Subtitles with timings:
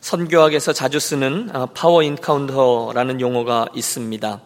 [0.00, 4.40] 선교학에서 자주 쓰는 아, power encounter라는 용어가 있습니다.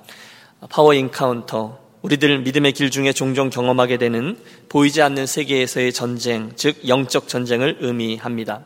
[0.71, 1.79] power encounter.
[2.03, 4.37] 우리들 믿음의 길 중에 종종 경험하게 되는
[4.69, 8.63] 보이지 않는 세계에서의 전쟁, 즉 영적 전쟁을 의미합니다.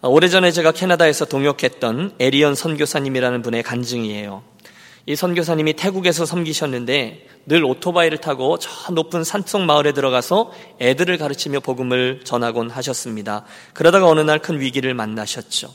[0.00, 4.42] 아, 오래전에 제가 캐나다에서 동역했던 에리언 선교사님이라는 분의 간증이에요.
[5.08, 12.22] 이 선교사님이 태국에서 섬기셨는데 늘 오토바이를 타고 저 높은 산속 마을에 들어가서 애들을 가르치며 복음을
[12.24, 13.44] 전하곤 하셨습니다.
[13.72, 15.68] 그러다가 어느 날 큰 위기를 만나셨죠.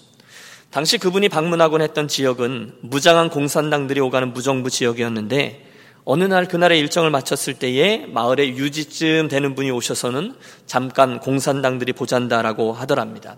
[0.71, 5.67] 당시 그분이 방문하곤 했던 지역은 무장한 공산당들이 오가는 무정부 지역이었는데
[6.05, 10.34] 어느 날 그날의 일정을 마쳤을 때에 마을에 유지쯤 되는 분이 오셔서는
[10.66, 13.35] 잠깐 공산당들이 보잔다라고 하더랍니다.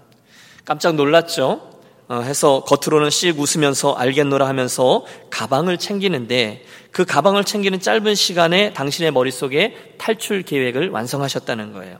[0.64, 1.72] 깜짝 놀랐죠.
[2.08, 9.12] 어, 해서 겉으로는 씩 웃으면서 알겠노라 하면서 가방을 챙기는데 그 가방을 챙기는 짧은 시간에 당신의
[9.12, 11.98] 머릿속에 탈출 계획을 완성하셨다는 거예요.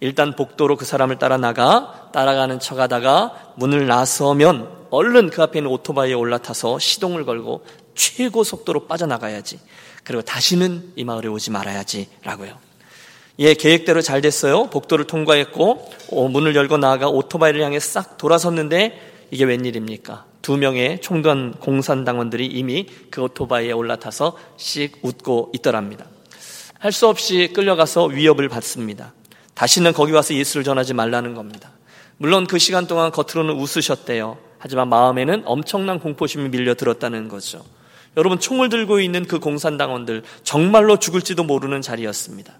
[0.00, 5.70] 일단 복도로 그 사람을 따라 나가 따라가는 척 하다가 문을 나서면 얼른 그 앞에 있는
[5.70, 9.58] 오토바이에 올라타서 시동을 걸고 최고 속도로 빠져나가야지.
[10.04, 12.08] 그리고 다시는 이 마을에 오지 말아야지.
[12.22, 12.56] 라고요.
[13.40, 14.70] 예, 계획대로 잘 됐어요.
[14.70, 20.24] 복도를 통과했고, 어, 문을 열고 나아가 오토바이를 향해 싹 돌아섰는데, 이게 웬일입니까?
[20.42, 26.06] 두 명의 총관 공산당원들이 이미 그 오토바이에 올라타서 씩 웃고 있더랍니다.
[26.78, 29.12] 할 수 없이 끌려가서 위협을 받습니다.
[29.58, 31.72] 다시는 거기 와서 예수를 전하지 말라는 겁니다.
[32.16, 34.38] 물론 그 시간 동안 겉으로는 웃으셨대요.
[34.56, 37.64] 하지만 마음에는 엄청난 공포심이 밀려들었다는 거죠.
[38.16, 42.52] 여러분 총을 들고 있는 그 공산당원들 정말로 죽을지도 모르는 자리였습니다.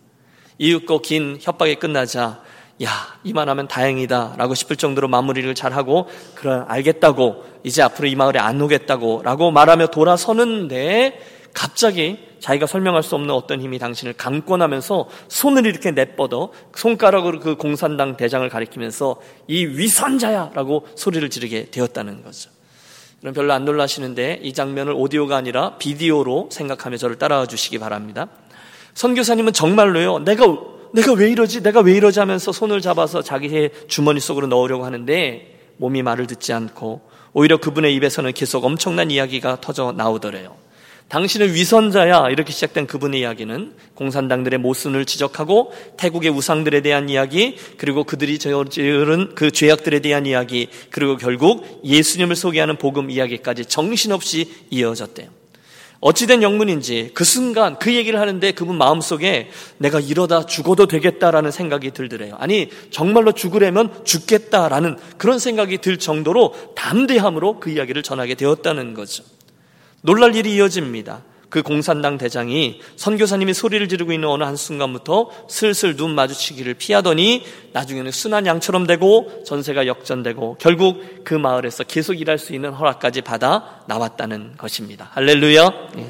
[0.59, 2.43] 이윽고 긴 협박이 끝나자
[2.83, 2.91] 야
[3.23, 9.23] 이만하면 다행이다 라고 싶을 정도로 마무리를 잘하고 그래 알겠다고 이제 앞으로 이 마을에 안 오겠다고
[9.23, 11.21] 라고 말하며 돌아서는데
[11.55, 18.17] 갑자기 자기가 설명할 수 없는 어떤 힘이 당신을 감권하면서 손을 이렇게 내뻗어 손가락으로 그 공산당
[18.17, 22.50] 대장을 가리키면서 이 위선자야라고 소리를 지르게 되었다는 거죠.
[23.20, 28.28] 그럼 별로 안 놀라시는데 이 장면을 오디오가 아니라 비디오로 생각하며 저를 따라와 주시기 바랍니다.
[28.95, 30.20] 선교사님은 정말로요.
[30.20, 30.45] 내가
[30.95, 31.63] 내가 왜 이러지?
[31.63, 37.02] 내가 왜 이러지 하면서 손을 잡아서 자기의 주머니 속으로 넣으려고 하는데 몸이 말을 듣지 않고
[37.33, 40.57] 오히려 그분의 입에서는 계속 엄청난 이야기가 터져 나오더래요.
[41.08, 48.39] 당신은 위선자야 이렇게 시작된 그분의 이야기는 공산당들의 모순을 지적하고 태국의 우상들에 대한 이야기 그리고 그들이
[48.39, 55.30] 저지른 그 죄악들에 대한 이야기 그리고 결국 예수님을 소개하는 복음 이야기까지 정신없이 이어졌대요.
[56.01, 62.36] 어찌된 영문인지 그 순간 그 얘기를 하는데 그분 마음속에 내가 이러다 죽어도 되겠다라는 생각이 들더래요.
[62.39, 69.25] 아니 정말로 죽으려면 죽겠다라는 그런 생각이 들 정도로 담대함으로 그 이야기를 전하게 되었다는 거죠.
[70.03, 71.23] 놀랄 일이 이어집니다.
[71.48, 78.47] 그 공산당 대장이 선교사님이 소리를 지르고 있는 어느 한순간부터 슬슬 눈 마주치기를 피하더니 나중에는 순한
[78.47, 85.11] 양처럼 되고 전세가 역전되고 결국 그 마을에서 계속 일할 수 있는 허락까지 받아 나왔다는 것입니다.
[85.13, 85.70] 할렐루야.
[85.98, 86.07] 예.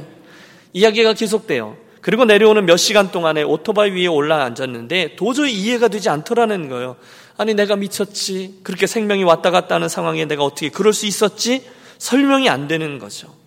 [0.72, 1.77] 이야기가 계속돼요.
[2.00, 6.97] 그리고 내려오는 몇 시간 동안에 오토바이 위에 올라 앉았는데 도저히 이해가 되지 않더라는 거예요.
[7.37, 8.60] 아니 내가 미쳤지.
[8.65, 11.65] 그렇게 생명이 왔다 갔다 하는 상황에 내가 어떻게 그럴 수 있었지?
[11.98, 13.38] 설명이 안 되는 거죠.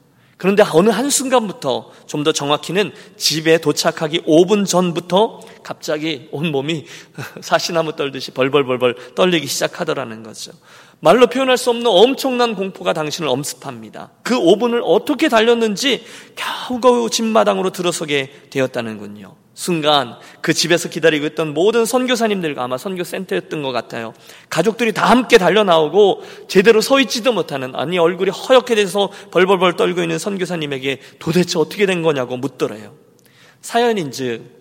[0.42, 6.86] 그런데 어느 한순간부터 좀 더 정확히는 집에 도착하기 5분 전부터 갑자기 온 몸이
[7.42, 10.52] 사시나무 떨듯이 벌벌벌벌 떨리기 시작하더라는 거죠.
[11.00, 14.12] 말로 표현할 수 없는 엄청난 공포가 당신을 엄습합니다.
[14.24, 16.04] 그 5분을 어떻게 달렸는지
[16.36, 19.41] 겨우겨우 집마당으로 들어서게 되었다는군요.
[19.62, 24.16] 순간 그 집에서 기다리고 있던 모든 선교사님들과 아마 선교센터였던 것 같아요.
[24.50, 30.02] 가족들이 다 함께 달려 나오고 제대로 서 있지도 못하는 아니 얼굴이 허옇게 돼서 벌벌벌 떨고
[30.02, 32.96] 있는 선교사님에게 도대체 어떻게 된 거냐고 묻더래요.
[33.62, 34.61] 사연인즉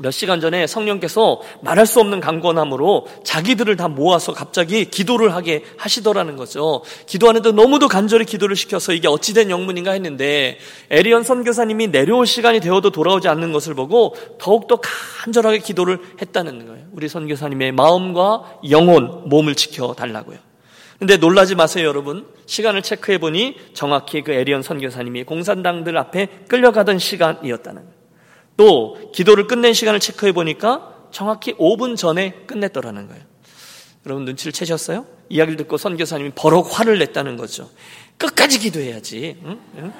[0.00, 6.36] 몇 시간 전에 성령께서 말할 수 없는 강권함으로 자기들을 다 모아서 갑자기 기도를 하게 하시더라는
[6.36, 6.82] 거죠.
[7.06, 10.58] 기도하는데 너무도 간절히 기도를 시켜서 이게 어찌된 영문인가 했는데
[10.90, 16.86] 에리언 선교사님이 내려올 시간이 되어도 돌아오지 않는 것을 보고 더욱더 간절하게 기도를 했다는 거예요.
[16.92, 20.38] 우리 선교사님의 마음과 영혼, 몸을 지켜 달라고요.
[20.98, 22.26] 근데 놀라지 마세요, 여러분.
[22.46, 27.99] 시간을 체크해 보니 정확히 그 에리언 선교사님이 공산당들 앞에 끌려가던 시간이었다는 거예요.
[28.60, 33.22] 또 기도를 끝낸 시간을 체크해 보니까 정확히 5분 전에 끝냈더라는 거예요.
[34.04, 35.06] 여러분 눈치를 채셨어요?
[35.30, 37.70] 이야기를 듣고 선교사님이 버럭 화를 냈다는 거죠.
[38.18, 39.38] 끝까지 기도해야지.
[39.44, 39.58] 응?
[39.78, 39.92] 응?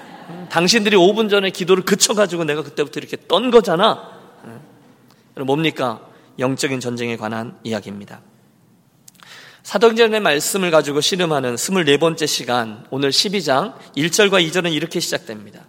[0.51, 4.11] 당신들이 5분 전에 기도를 그쳐가지고 내가 그때부터 이렇게 떤 거잖아.
[4.45, 5.47] 응?
[5.47, 6.06] 뭡니까?
[6.39, 8.21] 영적인 전쟁에 관한 이야기입니다.
[9.63, 15.65] 사도행전의 말씀을 가지고 씨름하는 24번째 시간, 오늘 12장 1절과 2절은 이렇게 시작됩니다.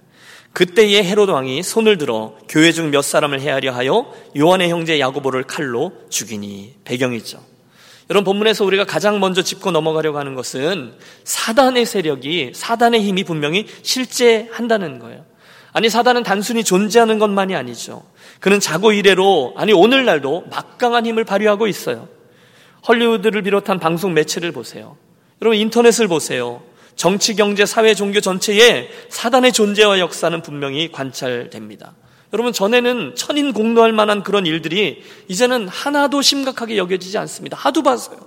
[0.54, 5.94] 그때의 헤로드 왕이 손을 들어 교회 중 몇 사람을 헤아려 하여 요한의 형제 야고보를 칼로
[6.10, 7.40] 죽이니 배경이죠.
[8.10, 10.94] 여러분 본문에서 우리가 가장 먼저 짚고 넘어가려고 하는 것은
[11.24, 15.24] 사단의 세력이 사단의 힘이 분명히 실제한다는 거예요.
[15.72, 18.04] 아니 사단은 단순히 존재하는 것만이 아니죠.
[18.42, 22.10] 그는 자고 이래로 아니 오늘날도 막강한 힘을 발휘하고 있어요.
[22.86, 24.98] 헐리우드를 비롯한 방송 매체를 보세요.
[25.42, 26.62] 여러분 인터넷을 보세요.
[27.02, 31.96] 정치, 경제, 사회, 종교 전체에 사단의 존재와 역사는 분명히 관찰됩니다.
[32.32, 37.58] 여러분 전에는 천인 공노할 만한 그런 일들이 이제는 하나도 심각하게 여겨지지 않습니다.
[37.58, 38.20] 하도 봐서요.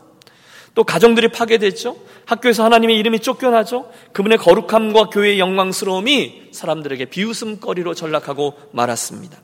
[0.74, 1.96] 또 가정들이 파괴됐죠.
[2.26, 3.92] 학교에서 하나님의 이름이 쫓겨나죠.
[4.12, 9.38] 그분의 거룩함과 교회의 영광스러움이 사람들에게 비웃음거리로 전락하고 말았습니다.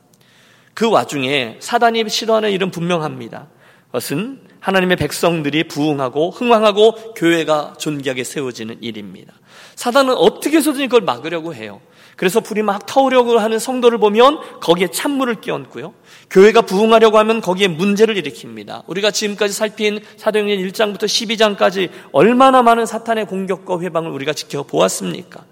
[0.73, 3.47] 그 와중에 사단이 싫어하는 일은 분명합니다.
[3.85, 9.33] 그것은 하나님의 백성들이 부흥하고 흥왕하고 교회가 존귀하게 세워지는 일입니다.
[9.75, 11.81] 사단은 어떻게 해서든 이걸 막으려고 해요.
[12.15, 15.93] 그래서 불이 막 타오려고 하는 성도를 보면 거기에 찬물을 끼얹고요.
[16.29, 18.83] 교회가 부흥하려고 하면 거기에 문제를 일으킵니다.
[18.85, 25.43] 우리가 지금까지 살핀 사도행전 1장부터 12장까지 얼마나 많은 사탄의 공격과 회방을 우리가 지켜보았습니까?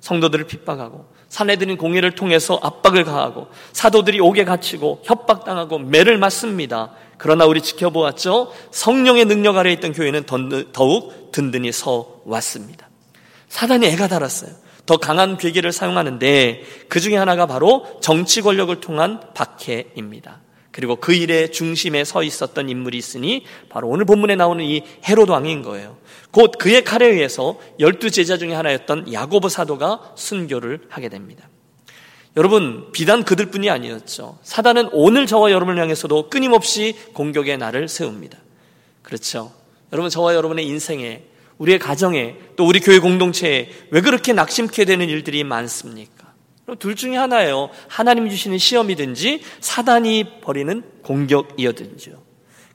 [0.00, 6.92] 성도들을 핍박하고 사내들인 공예를 통해서 압박을 가하고 사도들이 옥에 갇히고 협박당하고 매를 맞습니다.
[7.18, 8.52] 그러나 우리 지켜보았죠.
[8.70, 10.24] 성령의 능력 아래 있던 교회는
[10.72, 12.88] 더욱 든든히 서 왔습니다.
[13.48, 14.50] 사단이 애가 달았어요.
[14.86, 20.42] 더 강한 괴계를 사용하는데 그 중에 하나가 바로 정치 권력을 통한 박해입니다.
[20.70, 25.62] 그리고 그 일의 중심에 서 있었던 인물이 있으니 바로 오늘 본문에 나오는 이 헤롯 왕인
[25.62, 25.98] 거예요.
[26.32, 31.48] 곧 그의 칼에 의해서 열두 제자 중에 하나였던 야고보 사도가 순교를 하게 됩니다.
[32.36, 34.38] 여러분, 비단 그들뿐이 아니었죠.
[34.42, 38.38] 사단은 오늘 저와 여러분을 향해서도 끊임없이 공격의 날을 세웁니다.
[39.02, 39.52] 그렇죠.
[39.92, 41.22] 여러분, 저와 여러분의 인생에,
[41.58, 46.32] 우리의 가정에, 또 우리 교회 공동체에 왜 그렇게 낙심케 되는 일들이 많습니까?
[46.78, 47.70] 둘 중에 하나예요.
[47.88, 52.23] 하나님 주시는 시험이든지 사단이 벌이는 공격이었든지요.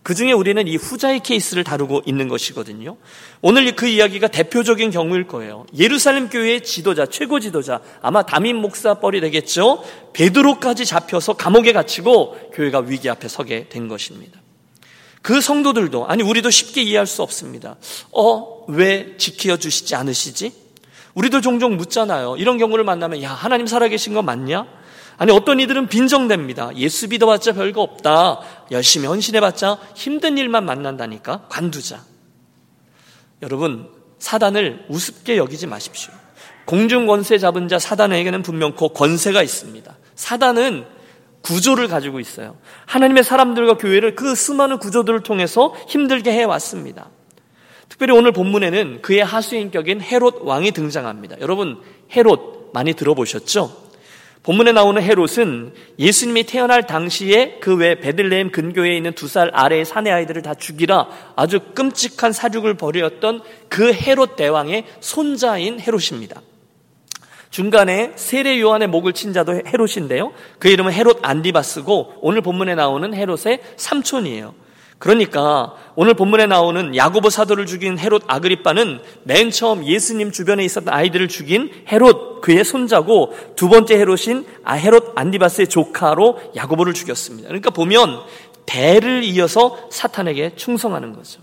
[0.02, 2.98] 그 중에 우리는 이 후자의 케이스를 다루고 있는 것이거든요.
[3.42, 5.66] 오늘 그 이야기가 대표적인 경우일 거예요.
[5.78, 9.84] 예루살렘 교회의 지도자, 최고 지도자, 아마 담임 목사 뻘이 되겠죠.
[10.14, 14.40] 베드로까지 잡혀서 감옥에 갇히고 교회가 위기 앞에 서게 된 것입니다.
[15.22, 17.76] 그 성도들도, 아니, 우리도 쉽게 이해할 수 없습니다.
[18.14, 20.54] 어, 왜 지켜주시지 않으시지?
[21.14, 22.38] 우리도 종종 묻잖아요.
[22.38, 24.79] 이런 경우를 만나면, 야, 하나님 살아계신 거 맞냐?
[25.20, 26.76] 아니 어떤 이들은 빈정됩니다.
[26.78, 28.40] 예수 믿어봤자 별거 없다.
[28.72, 32.02] 열심히 헌신해봤자 힘든 일만 만난다니까 관두자.
[33.42, 36.14] 여러분 사단을 우습게 여기지 마십시오.
[36.64, 39.94] 공중 권세 잡은 자 사단에게는 분명 그 권세가 있습니다.
[40.16, 40.86] 사단은
[41.42, 42.56] 구조를 가지고 있어요.
[42.86, 47.10] 하나님의 사람들과 교회를 그 수많은 구조들을 통해서 힘들게 해왔습니다.
[47.90, 51.42] 특별히 오늘 본문에는 그의 하수인격인 헤롯 왕이 등장합니다.
[51.42, 51.82] 여러분
[52.16, 53.89] 헤롯 많이 들어보셨죠?
[54.44, 60.12] 본문에 나오는 헤롯은 예수님이 태어날 당시에 그 외 베들레헴 근교에 있는 두 살 아래의 사내
[60.12, 66.42] 아이들을 다 죽이라 아주 끔찍한 살육을 벌였던 그 헤롯 대왕의 손자인 헤롯입니다.
[67.50, 70.32] 중간에 세례 요한의 목을 친 자도 헤롯인데요.
[70.60, 74.54] 그 이름은 헤롯 안디바스고 오늘 본문에 나오는 헤롯의 삼촌이에요.
[75.00, 81.30] 그러니까 오늘 본문에 나오는 야고보 사도를 죽인 헤롯 아그리빠는 맨 처음 예수님 주변에 있었던 아이들을
[81.30, 87.48] 죽인 헤롯 그의 손자고 두 번째 헤롯인 아 헤롯 안디바스의 조카로 야고보를 죽였습니다.
[87.48, 88.20] 그러니까 보면
[88.66, 91.42] 대를 이어서 사탄에게 충성하는 거죠.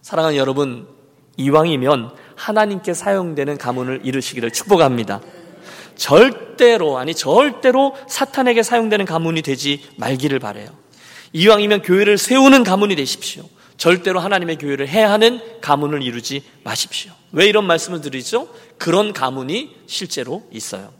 [0.00, 0.88] 사랑하는 여러분,
[1.36, 5.20] 이왕이면 하나님께 사용되는 가문을 이루시기를 축복합니다.
[5.94, 10.68] 절대로 아니 절대로 사탄에게 사용되는 가문이 되지 말기를 바래요.
[11.32, 13.44] 이왕이면 교회를 세우는 가문이 되십시오.
[13.76, 17.12] 절대로 하나님의 교회를 해야 하는 가문을 이루지 마십시오.
[17.32, 18.48] 왜 이런 말씀을 드리죠?
[18.76, 20.92] 그런 가문이 실제로 있어요.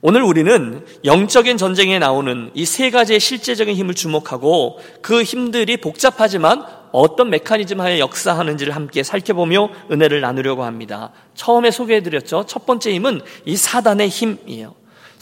[0.00, 7.30] 오늘 우리는 영적인 전쟁에 나오는 이 세 가지의 실제적인 힘을 주목하고 그 힘들이 복잡하지만 어떤
[7.30, 11.10] 메커니즘 하에 역사하는지를 함께 살펴보며 은혜를 나누려고 합니다.
[11.34, 12.44] 처음에 소개해드렸죠.
[12.46, 14.74] 첫 번째 힘은 이 사단의 힘이에요.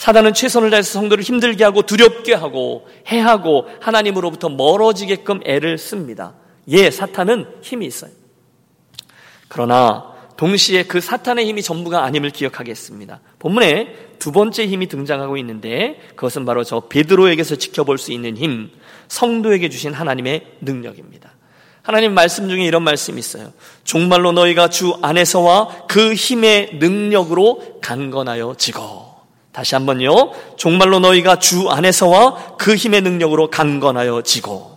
[0.03, 6.35] 사단은 최선을 다해서 성도를 힘들게 하고 두렵게 하고 해하고 하나님으로부터 멀어지게끔 애를 씁니다.
[6.67, 8.11] 예, 사탄은 힘이 있어요.
[9.47, 13.21] 그러나 동시에 그 사탄의 힘이 전부가 아님을 기억하겠습니다.
[13.39, 18.73] 본문에 두 번째 힘이 등장하고 있는데 그것은 바로 저 베드로에게서 지켜볼 수 있는 힘,
[19.07, 21.31] 성도에게 주신 하나님의 능력입니다.
[21.83, 23.53] 하나님 말씀 중에 이런 말씀이 있어요.
[23.85, 29.12] 종말로 너희가 주 안에서와 그 힘의 능력으로 강건하여 지고
[29.53, 30.33] 다시 한번요.
[30.57, 34.73] 종말로 너희가 주 안에서와 그 힘의 능력으로 강건하여 지고.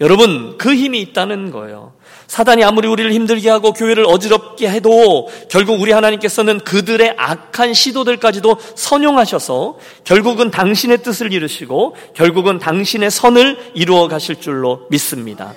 [0.00, 1.92] 여러분, 그 힘이 있다는 거예요.
[2.26, 9.76] 사단이 아무리 우리를 힘들게 하고 교회를 어지럽게 해도 결국 우리 하나님께서는 그들의 악한 시도들까지도 선용하셔서
[10.04, 15.52] 결국은 당신의 뜻을 이루시고 결국은 당신의 선을 이루어 가실 줄로 믿습니다.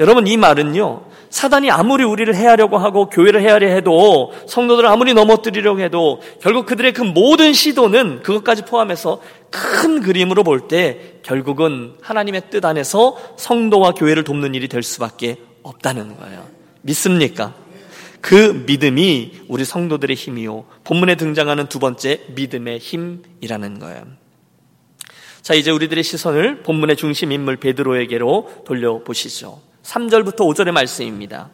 [0.00, 1.02] 여러분 이 말은요.
[1.34, 7.02] 사단이 아무리 우리를 해하려고 하고 교회를 해하려 해도 성도들을 아무리 넘어뜨리려고 해도 결국 그들의 그
[7.02, 14.54] 모든 시도는 그것까지 포함해서 큰 그림으로 볼 때 결국은 하나님의 뜻 안에서 성도와 교회를 돕는
[14.54, 16.46] 일이 될 수밖에 없다는 거예요.
[16.82, 17.52] 믿습니까?
[18.20, 20.64] 그 믿음이 우리 성도들의 힘이요.
[20.84, 24.04] 본문에 등장하는 두 번째 믿음의 힘이라는 거예요.
[25.42, 29.73] 자, 이제 우리들의 시선을 본문의 중심 인물 베드로에게로 돌려보시죠.
[29.84, 31.50] 3절부터 5절의 말씀입니다.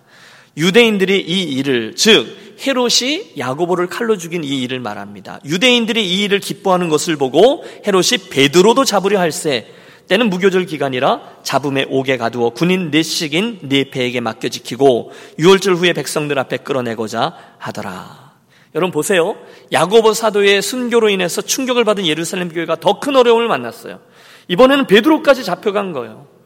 [0.56, 2.26] 유대인들이 이 일을 즉
[2.66, 5.40] 헤롯이 야고보를 칼로 죽인 이 일을 말합니다.
[5.44, 9.66] 유대인들이 이 일을 기뻐하는 것을 보고 헤롯이 베드로도 잡으려 할세
[10.08, 16.38] 때는 무교절 기간이라 잡음에 옥에 가두어 군인 넷씩인 네 배에게 맡겨 지키고 유월절 후에 백성들
[16.38, 18.30] 앞에 끌어내고자 하더라.
[18.74, 19.36] 여러분 보세요.
[19.72, 24.00] 야고보 사도의 순교로 인해서 충격을 받은 예루살렘 교회가 더 큰 어려움을 만났어요.
[24.48, 26.39] 이번에는 베드로까지 잡혀간 거예요.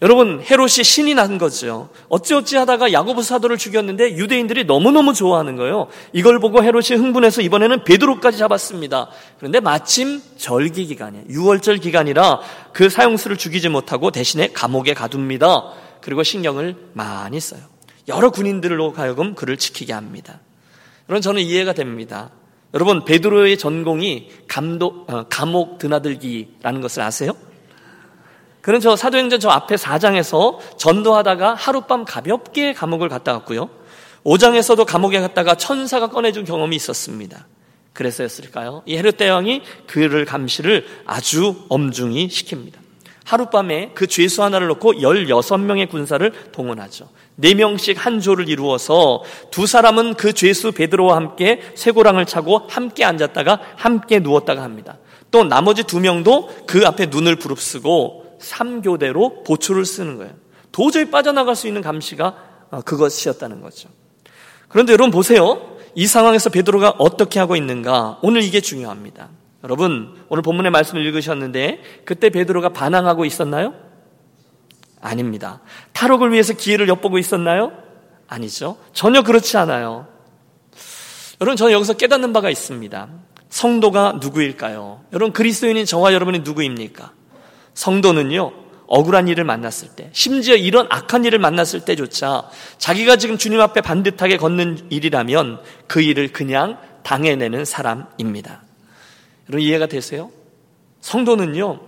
[0.00, 1.88] 여러분 헤롯이 신이 난 거죠.
[2.08, 5.88] 어찌어찌 하다가 야고보 사도를 죽였는데 유대인들이 너무너무 좋아하는 거예요.
[6.12, 9.08] 이걸 보고 헤롯이 흥분해서 이번에는 베드로까지 잡았습니다.
[9.38, 11.26] 그런데 마침 절기 기간이에요.
[11.26, 12.40] 6월절 기간이라
[12.72, 15.72] 그 사형수를 죽이지 못하고 대신에 감옥에 가둡니다.
[16.00, 17.60] 그리고 신경을 많이 써요.
[18.06, 20.38] 여러 군인들로 가여금 그를 지키게 합니다.
[21.08, 22.30] 여러분 저는 이해가 됩니다.
[22.72, 27.32] 여러분 베드로의 전공이 감독, 어, 감옥 드나들기라는 것을 아세요?
[28.60, 33.70] 그는 저 사도행전 저 앞에 4장에서 전도하다가 하룻밤 가볍게 감옥을 갔다 왔고요.
[34.24, 37.46] 5장에서도 감옥에 갔다가 천사가 꺼내준 경험이 있었습니다.
[37.92, 38.82] 그래서였을까요?
[38.86, 42.74] 이 헤롯 대왕이 그를 감시를 아주 엄중히 시킵니다.
[43.24, 47.08] 하룻밤에 그 죄수 하나를 놓고 16명의 군사를 동원하죠.
[47.40, 54.20] 4명씩 한 조를 이루어서 두 사람은 그 죄수 베드로와 함께 쇠고랑을 차고 함께 앉았다가 함께
[54.20, 54.96] 누웠다가 합니다.
[55.30, 60.32] 또 나머지 두 명도 그 앞에 눈을 부릅쓰고 3교대로 보초를 쓰는 거예요.
[60.72, 62.34] 도저히 빠져나갈 수 있는 감시가
[62.70, 63.88] 어, 그것이었다는 거죠.
[64.68, 65.76] 그런데 여러분 보세요.
[65.94, 68.18] 이 상황에서 베드로가 어떻게 하고 있는가?
[68.22, 69.30] 오늘 이게 중요합니다.
[69.64, 73.74] 여러분, 오늘 본문의 말씀을 읽으셨는데 그때 베드로가 반항하고 있었나요?
[75.00, 75.60] 아닙니다.
[75.92, 77.72] 탈옥을 위해서 기회를 엿보고 있었나요?
[78.28, 78.76] 아니죠.
[78.92, 80.06] 전혀 그렇지 않아요.
[81.40, 83.08] 여러분, 저는 여기서 깨닫는 바가 있습니다.
[83.48, 85.04] 성도가 누구일까요?
[85.12, 87.12] 여러분, 그리스도인인 저와 여러분이 누구입니까?
[87.78, 88.52] 성도는요,
[88.88, 94.36] 억울한 일을 만났을 때, 심지어 이런 악한 일을 만났을 때조차 자기가 지금 주님 앞에 반듯하게
[94.36, 98.62] 걷는 일이라면 그 일을 그냥 당해내는 사람입니다.
[99.48, 100.32] 여러분 이해가 되세요?
[101.02, 101.78] 성도는요,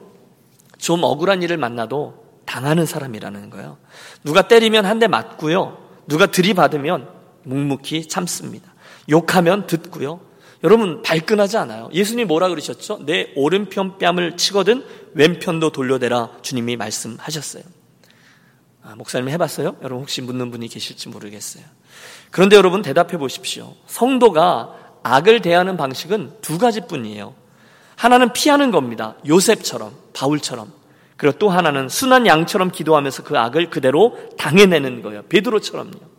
[0.79, 3.77] 좀 억울한 일을 만나도 당하는 사람이라는 거예요.
[4.23, 5.77] 누가 때리면 한 대 맞고요.
[6.07, 7.09] 누가 들이받으면
[7.43, 8.73] 묵묵히 참습니다.
[9.11, 10.21] 욕하면 듣고요.
[10.63, 11.89] 여러분 발끈하지 않아요.
[11.93, 13.05] 예수님 뭐라 그러셨죠?
[13.07, 17.63] 내 오른편 뺨을 치거든 왼편도 돌려대라 주님이 말씀하셨어요.
[18.83, 19.77] 아, 목사님 해봤어요?
[19.83, 21.65] 여러분 혹시 묻는 분이 계실지 모르겠어요.
[22.31, 23.75] 그런데 여러분 대답해 보십시오.
[23.87, 27.35] 성도가 악을 대하는 방식은 두 가지뿐이에요.
[27.97, 29.17] 하나는 피하는 겁니다.
[29.27, 30.73] 요셉처럼, 바울처럼.
[31.17, 35.23] 그리고 또 하나는 순한 양처럼 기도하면서 그 악을 그대로 당해내는 거예요.
[35.29, 36.10] 베드로처럼요.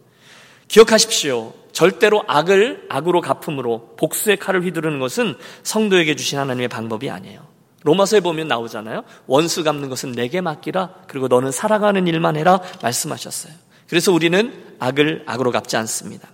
[0.71, 1.53] 기억하십시오.
[1.73, 7.45] 절대로 악을 악으로 갚음으로 복수의 칼을 휘두르는 것은 성도에게 주신 하나님의 방법이 아니에요.
[7.83, 9.03] 로마서에 보면 나오잖아요.
[9.27, 11.03] 원수 갚는 것은 내게 맡기라.
[11.09, 12.61] 그리고 너는 살아가는 일만 해라.
[12.81, 13.53] 말씀하셨어요.
[13.89, 16.29] 그래서 우리는 악을 악으로 갚지 않습니다.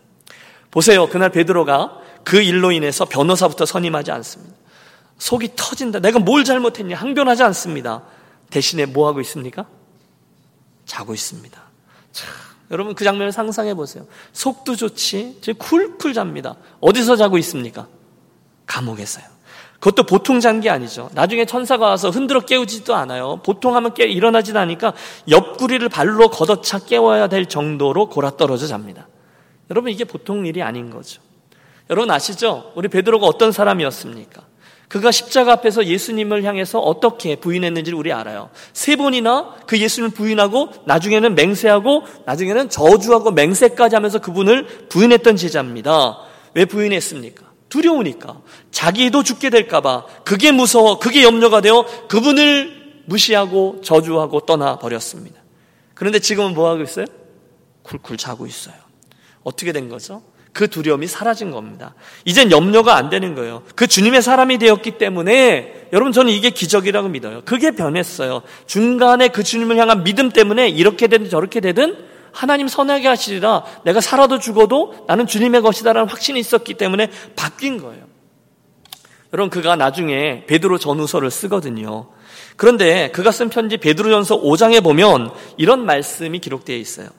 [0.69, 1.09] 보세요.
[1.09, 4.55] 그날 베드로가 그 일로 인해서 변호사부터 선임하지 않습니다.
[5.17, 5.97] 속이 터진다.
[5.97, 6.95] 내가 뭘 잘못했냐.
[6.95, 8.03] 항변하지 않습니다.
[8.51, 9.65] 대신에 뭐 하고 있습니까?
[10.85, 11.59] 자고 있습니다.
[12.11, 12.46] 참.
[12.71, 14.05] 여러분 그 장면을 상상해 보세요.
[14.33, 16.55] 속도 좋지, 쿨쿨 잡니다.
[16.81, 17.87] 어디서 자고 있습니까?
[18.65, 19.25] 감옥에서요.
[19.79, 21.09] 그것도 보통 잔 게 아니죠.
[21.13, 23.41] 나중에 천사가 와서 흔들어 깨우지도 않아요.
[23.43, 24.93] 보통 하면 깨 일어나지도 않으니까
[25.29, 29.07] 옆구리를 발로 걷어차 깨워야 될 정도로 골아 떨어져 잡니다.
[29.69, 31.21] 여러분 이게 보통 일이 아닌 거죠.
[31.89, 32.71] 여러분 아시죠?
[32.75, 34.41] 우리 베드로가 어떤 사람이었습니까?
[34.87, 38.49] 그가 십자가 앞에서 예수님을 향해서 어떻게 부인했는지를 우리 알아요.
[38.71, 46.19] 세 번이나 그 예수님을 부인하고 나중에는 맹세하고 나중에는 저주하고 맹세까지 하면서 그분을 부인했던 제자입니다.
[46.53, 47.45] 왜 부인했습니까?
[47.67, 48.41] 두려우니까.
[48.71, 50.05] 자기도 죽게 될까봐.
[50.23, 50.99] 그게 무서워.
[50.99, 55.41] 그게 염려가 되어 그분을 무시하고 저주하고 떠나버렸습니다.
[55.93, 57.05] 그런데 지금은 뭐 하고 있어요?
[57.83, 58.75] 쿨쿨 자고 있어요.
[59.43, 60.21] 어떻게 된 거죠?
[60.57, 61.93] 그 두려움이 사라진 겁니다.
[62.25, 63.61] 이젠 염려가 안 되는 거예요.
[63.75, 67.43] 그 주님의 사람이 되었기 때문에 여러분 저는 이게 기적이라고 믿어요.
[67.45, 68.41] 그게 변했어요.
[68.65, 71.95] 중간에 그 주님을 향한 믿음 때문에 이렇게 되든 저렇게 되든
[72.31, 73.65] 하나님 선하게 하시리라.
[73.83, 78.05] 내가 살아도 죽어도 나는 주님의 것이다라는 확신이 있었기 때문에 바뀐 거예요.
[79.33, 82.07] 여러분 그가 나중에 베드로 전후서를 쓰거든요.
[82.55, 87.09] 그런데 그가 쓴 편지 베드로전서 5장에 보면 이런 말씀이 기록되어 있어요.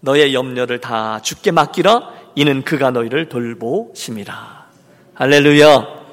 [0.00, 4.64] 너의 염려를 다 죽게 맡기라 이는 그가 너희를 돌보심이라.
[5.14, 6.04] 할렐루야.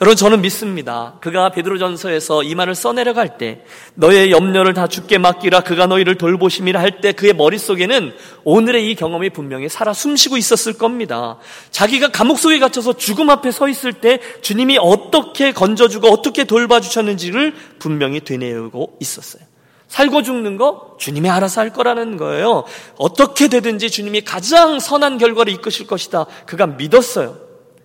[0.00, 1.14] 여러분 저는 믿습니다.
[1.20, 3.62] 그가 베드로전서에서 이 말을 써내려갈 때
[3.94, 9.30] 너의 염려를 다 죽게 맡기라 그가 너희를 돌보심이라 할 때 그의 머릿속에는 오늘의 이 경험이
[9.30, 11.38] 분명히 살아 숨쉬고 있었을 겁니다.
[11.70, 18.20] 자기가 감옥 속에 갇혀서 죽음 앞에 서 있을 때 주님이 어떻게 건져주고 어떻게 돌봐주셨는지를 분명히
[18.20, 19.44] 되뇌고 있었어요.
[19.92, 22.64] 살고 죽는 거 주님이 알아서 할 거라는 거예요.
[22.96, 26.24] 어떻게 되든지 주님이 가장 선한 결과를 이끄실 것이다.
[26.46, 27.36] 그가 믿었어요.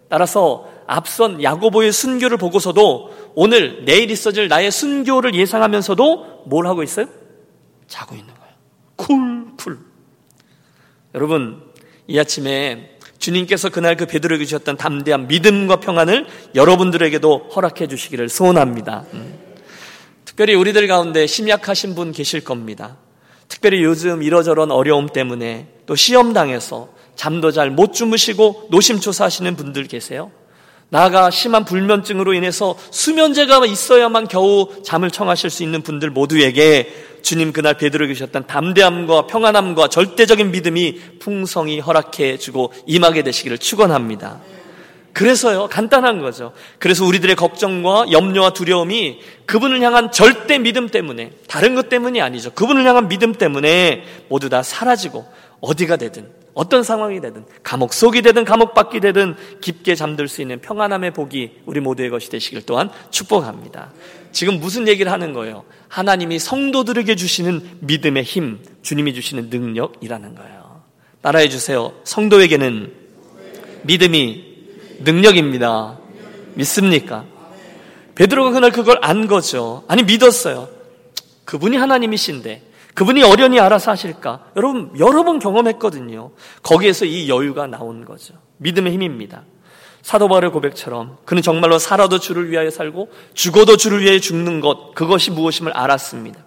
[0.07, 7.07] 따라서 앞선 야고보의 순교를 보고서도 오늘 내일 있어질 나의 순교를 예상하면서도 뭘 하고 있어요?
[7.89, 8.55] 자고 있는 거예요.
[8.95, 9.77] 쿨쿨.
[11.13, 11.61] 여러분
[12.07, 19.03] 이 아침에 주님께서 그날 그 베드로에게 주셨던 담대한 믿음과 평안을 여러분들에게도 허락해 주시기를 소원합니다.
[19.13, 19.46] 음.
[20.37, 22.97] 특별히 우리들 가운데 심약하신 분 계실 겁니다.
[23.47, 30.29] 특별히 요즘 이러저런 어려움 때문에 또 시험 당해서 잠도 잘 못 주무시고 노심초사하시는 분들 계세요.
[30.89, 37.73] 나아가 심한 불면증으로 인해서 수면제가 있어야만 겨우 잠을 청하실 수 있는 분들 모두에게 주님 그날
[37.73, 44.39] 베드로 계셨던 담대함과 평안함과 절대적인 믿음이 풍성히 허락해 주고 임하게 되시기를 축원합니다.
[45.17, 46.53] 그래서요 간단한 거죠.
[46.77, 52.51] 그래서 우리들의 걱정과 염려와 두려움이 그분을 향한 절대 믿음 때문에 다른 것 때문이 아니죠.
[52.51, 55.25] 그분을 향한 믿음 때문에 모두 다 사라지고
[55.59, 60.61] 어디가 되든 어떤 상황이 되든 감옥 속이 되든 감옥 밖이 되든 깊게 잠들 수 있는
[60.61, 63.93] 평안함의 복이 우리 모두의 것이 되시길 또한 축복합니다.
[64.31, 65.63] 지금 무슨 얘기를 하는 거예요?
[65.87, 70.83] 하나님이 성도들에게 주시는 믿음의 힘, 주님이 주시는 능력이라는 거예요.
[71.23, 71.93] 따라해 주세요.
[72.03, 72.93] 성도에게는
[73.81, 74.46] 믿음이
[74.99, 75.97] 능력입니다.
[76.55, 77.25] 믿습니까?
[78.15, 79.83] 베드로가 그날 그걸 안 거죠.
[79.87, 80.69] 아니 믿었어요.
[81.45, 82.63] 그분이 하나님이신데
[82.93, 84.45] 그분이 어련히 알아서 하실까?
[84.55, 86.31] 여러분, 여러 번 경험했거든요.
[86.63, 88.33] 거기에서 이 여유가 나온 거죠.
[88.57, 89.43] 믿음의 힘입니다.
[90.01, 95.31] 사도 바울의 고백처럼 그는 정말로 살아도 주를 위하여 살고 죽어도 주를 위하여 죽는 것 그것이
[95.31, 96.46] 무엇임을 알았습니다.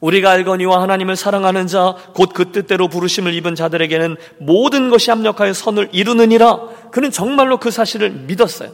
[0.00, 5.88] 우리가 알거니와 하나님을 사랑하는 자 곧 그 뜻대로 부르심을 입은 자들에게는 모든 것이 합력하여 선을
[5.92, 6.90] 이루느니라.
[6.90, 8.72] 그는 정말로 그 사실을 믿었어요.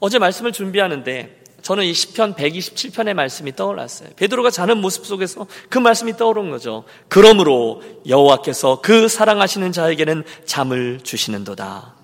[0.00, 4.10] 어제 말씀을 준비하는데 저는 이 시편 127편의 말씀이 떠올랐어요.
[4.16, 6.84] 베드로가 자는 모습 속에서 그 말씀이 떠오른 거죠.
[7.08, 11.94] 그러므로 여호와께서 그 사랑하시는 자에게는 잠을 주시는도다.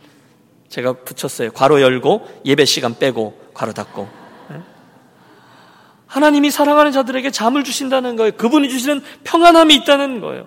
[0.71, 1.51] 제가 붙였어요.
[1.51, 4.20] 괄호 열고 예배 시간 빼고 괄호 닫고.
[6.11, 6.15] 네?
[6.15, 8.33] 하나님이 사랑하는 자들에게 잠을 주신다는 거예요.
[8.33, 10.47] 그분이 주시는 평안함이 있다는 거예요.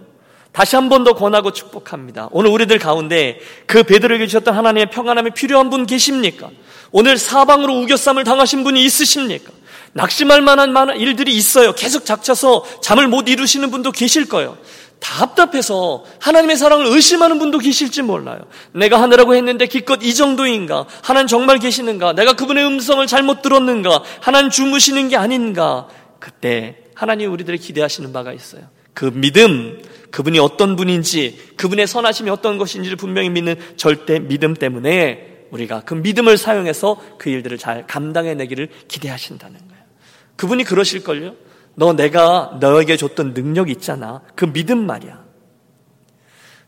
[0.52, 2.28] 다시 한 번 더 권하고 축복합니다.
[2.32, 6.49] 오늘 우리들 가운데 그 베드로에게 주셨던 하나님의 평안함이 필요한 분 계십니까?
[6.91, 9.52] 오늘 사방으로 우겨쌈을 당하신 분이 있으십니까?
[9.93, 11.73] 낙심할 만한 일들이 있어요.
[11.73, 14.58] 계속 작쳐서 잠을 못 이루시는 분도 계실 거예요.
[14.99, 18.39] 답답해서 하나님의 사랑을 의심하는 분도 계실지 몰라요.
[18.73, 20.86] 내가 하느라고 했는데 기껏 이 정도인가?
[21.01, 22.13] 하나님 정말 계시는가?
[22.13, 24.01] 내가 그분의 음성을 잘못 들었는가?
[24.21, 25.88] 하나님 주무시는 게 아닌가?
[26.19, 28.63] 그때 하나님 우리들이 기대하시는 바가 있어요.
[28.93, 35.82] 그 믿음, 그분이 어떤 분인지, 그분의 선하심이 어떤 것인지를 분명히 믿는 절대 믿음 때문에 우리가
[35.82, 39.84] 그 믿음을 사용해서 그 일들을 잘 감당해내기를 기대하신다는 거예요.
[40.36, 41.36] 그분이 그러실걸요?
[41.75, 44.21] 너 내가 너에게 줬던 능력 있잖아.
[44.36, 45.23] 그 믿음 말이야.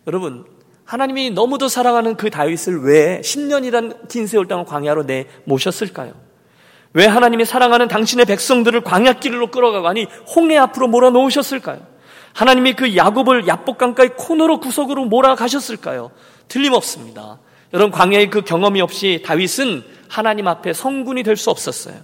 [0.08, 0.46] 여러분,
[0.86, 6.14] 하나님이 너무도 사랑하는 그 다윗을 왜 10년이란 긴 세월 동안 광야로 내 모셨을까요?
[6.94, 11.86] 왜 하나님이 사랑하는 당신의 백성들을 광야길로 끌어가고 아니 홍해 앞으로 몰아놓으셨을까요?
[12.34, 16.12] 하나님이 그 야곱을 야복강가의 코너로 구석으로 몰아가셨을까요?
[16.48, 17.40] 틀림없습니다.
[17.74, 21.96] 여러분 광야의 그 경험이 없이 다윗은 하나님 앞에 성군이 될 수 없었어요.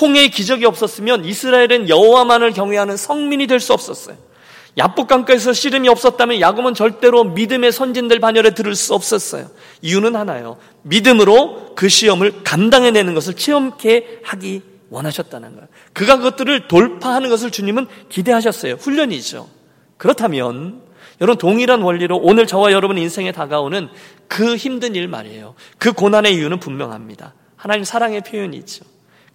[0.00, 4.16] 홍해의 기적이 없었으면 이스라엘은 여호와만을 경외하는 성민이 될 수 없었어요.
[4.78, 9.48] 야복강가에서 씨름이 없었다면 야곱은 절대로 믿음의 선진들 반열에 들을 수 없었어요.
[9.80, 10.58] 이유는 하나요.
[10.82, 15.68] 믿음으로 그 시험을 감당해내는 것을 체험케 하기 원하셨다는 거예요.
[15.94, 18.74] 그가 그것들을 돌파하는 것을 주님은 기대하셨어요.
[18.74, 19.48] 훈련이죠.
[19.96, 20.82] 그렇다면
[21.22, 23.88] 여러분 동일한 원리로 오늘 저와 여러분 인생에 다가오는
[24.28, 25.54] 그 힘든 일 말이에요.
[25.78, 27.32] 그 고난의 이유는 분명합니다.
[27.56, 28.84] 하나님 사랑의 표현이 있죠.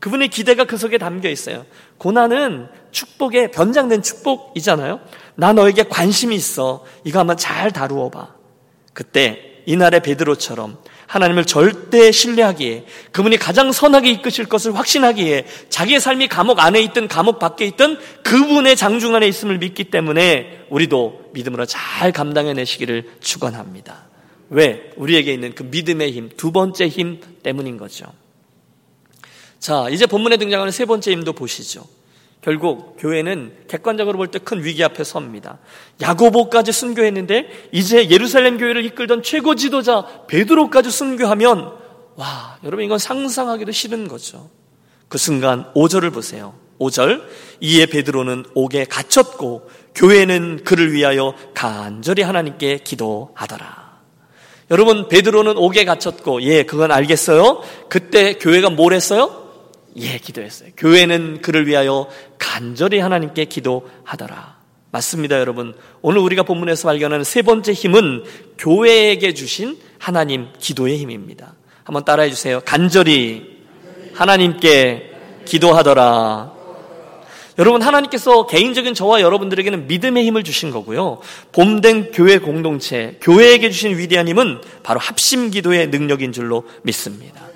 [0.01, 1.65] 그분의 기대가 그 속에 담겨 있어요.
[1.97, 4.99] 고난은 축복의 변장된 축복이잖아요.
[5.35, 6.83] 나 너에게 관심이 있어.
[7.03, 8.33] 이거 한번 잘 다루어 봐.
[8.93, 16.59] 그때 이날의 베드로처럼 하나님을 절대 신뢰하기에 그분이 가장 선하게 이끄실 것을 확신하기에 자기의 삶이 감옥
[16.59, 22.53] 안에 있든 감옥 밖에 있든 그분의 장중 안에 있음을 믿기 때문에 우리도 믿음으로 잘 감당해
[22.53, 24.07] 내시기를 축원합니다.
[24.49, 24.91] 왜?
[24.95, 28.05] 우리에게 있는 그 믿음의 힘, 두 번째 힘 때문인 거죠.
[29.61, 31.85] 자, 이제 본문에 등장하는 세 번째 힘도 보시죠.
[32.41, 35.59] 결국 교회는 객관적으로 볼 때 큰 위기 앞에 섭니다.
[36.01, 41.73] 야고보까지 순교했는데 이제 예루살렘 교회를 이끌던 최고 지도자 베드로까지 순교하면
[42.15, 44.49] 와, 여러분 이건 상상하기도 싫은 거죠.
[45.07, 46.55] 그 순간 5절을 보세요.
[46.79, 47.21] 5절
[47.59, 53.91] 이에 베드로는 옥에 갇혔고 교회는 그를 위하여 간절히 하나님께 기도하더라.
[54.71, 57.61] 여러분 베드로는 옥에 갇혔고 예 그건 알겠어요.
[57.87, 59.40] 그때 교회가 뭘 했어요?
[59.97, 60.69] 예 기도했어요.
[60.77, 64.61] 교회는 그를 위하여 간절히 하나님께 기도하더라.
[64.91, 65.73] 맞습니다, 여러분.
[66.01, 68.23] 오늘 우리가 본문에서 발견하는 세 번째 힘은
[68.57, 71.53] 교회에게 주신 하나님 기도의 힘입니다.
[71.83, 72.61] 한번 따라해 주세요.
[72.65, 73.61] 간절히
[74.13, 75.11] 하나님께
[75.45, 76.61] 기도하더라.
[77.59, 81.19] 여러분 하나님께서 개인적인 저와 여러분들에게는 믿음의 힘을 주신 거고요.
[81.51, 87.50] 봄된 교회 공동체, 교회에게 주신 위대한 힘은 바로 합심 기도의 능력인 줄로 믿습니다.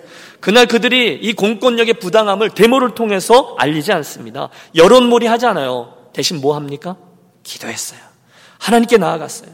[0.45, 4.49] 그날 그들이 이 공권력의 부당함을 데모를 통해서 알리지 않습니다.
[4.75, 5.91] 여론몰이 하지 않아요.
[6.13, 6.97] 대신 뭐 합니까?
[7.41, 7.99] 기도했어요.
[8.60, 9.49] 하나님께 나아갔어요.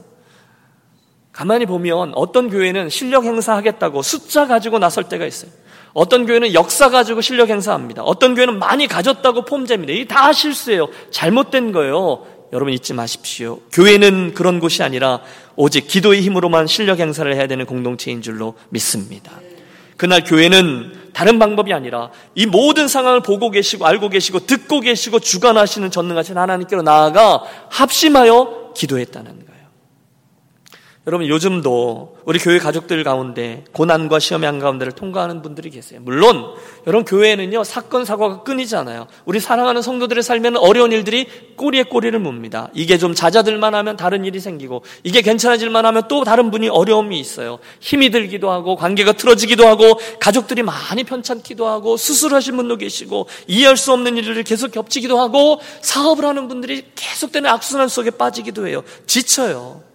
[1.32, 5.50] 가만히 보면 어떤 교회는 실력 행사하겠다고 숫자 가지고 나설 때가 있어요.
[5.94, 8.04] 어떤 교회는 역사 가지고 실력 행사합니다.
[8.04, 9.94] 어떤 교회는 많이 가졌다고 폼재입니다.
[9.94, 10.90] 이 다 실수예요.
[11.10, 12.28] 잘못된 거예요.
[12.52, 13.60] 여러분 잊지 마십시오.
[13.72, 15.22] 교회는 그런 곳이 아니라
[15.56, 19.32] 오직 기도의 힘으로만 실력 행사를 해야 되는 공동체인 줄로 믿습니다.
[20.02, 25.92] 그날 교회는 다른 방법이 아니라 이 모든 상황을 보고 계시고 알고 계시고 듣고 계시고 주관하시는
[25.92, 29.51] 전능하신 하나님께로 나아가 합심하여 기도했다는 거예요.
[31.08, 36.00] 여러분 요즘도 우리 교회 가족들 가운데 고난과 시험의 한가운데를 통과하는 분들이 계세요.
[36.04, 36.54] 물론
[36.86, 39.08] 여러분 교회에는요 사건 사고가 끊이잖아요.
[39.26, 42.70] 우리 사랑하는 성도들의 삶에는 어려운 일들이 꼬리에 꼬리를 묻니다.
[42.76, 47.58] 이게 좀 잦아들만 하면 다른 일이 생기고 이게 괜찮아질만 하면 또 다른 분이 어려움이 있어요.
[47.80, 53.92] 힘이 들기도 하고 관계가 틀어지기도 하고 가족들이 많이 편찮기도 하고 수술하신 분도 계시고 이해할 수
[53.92, 58.84] 없는 일을 계속 겹치기도 하고 사업을 하는 분들이 계속되는 악순환 속에 빠지기도 해요.
[59.08, 59.91] 지쳐요.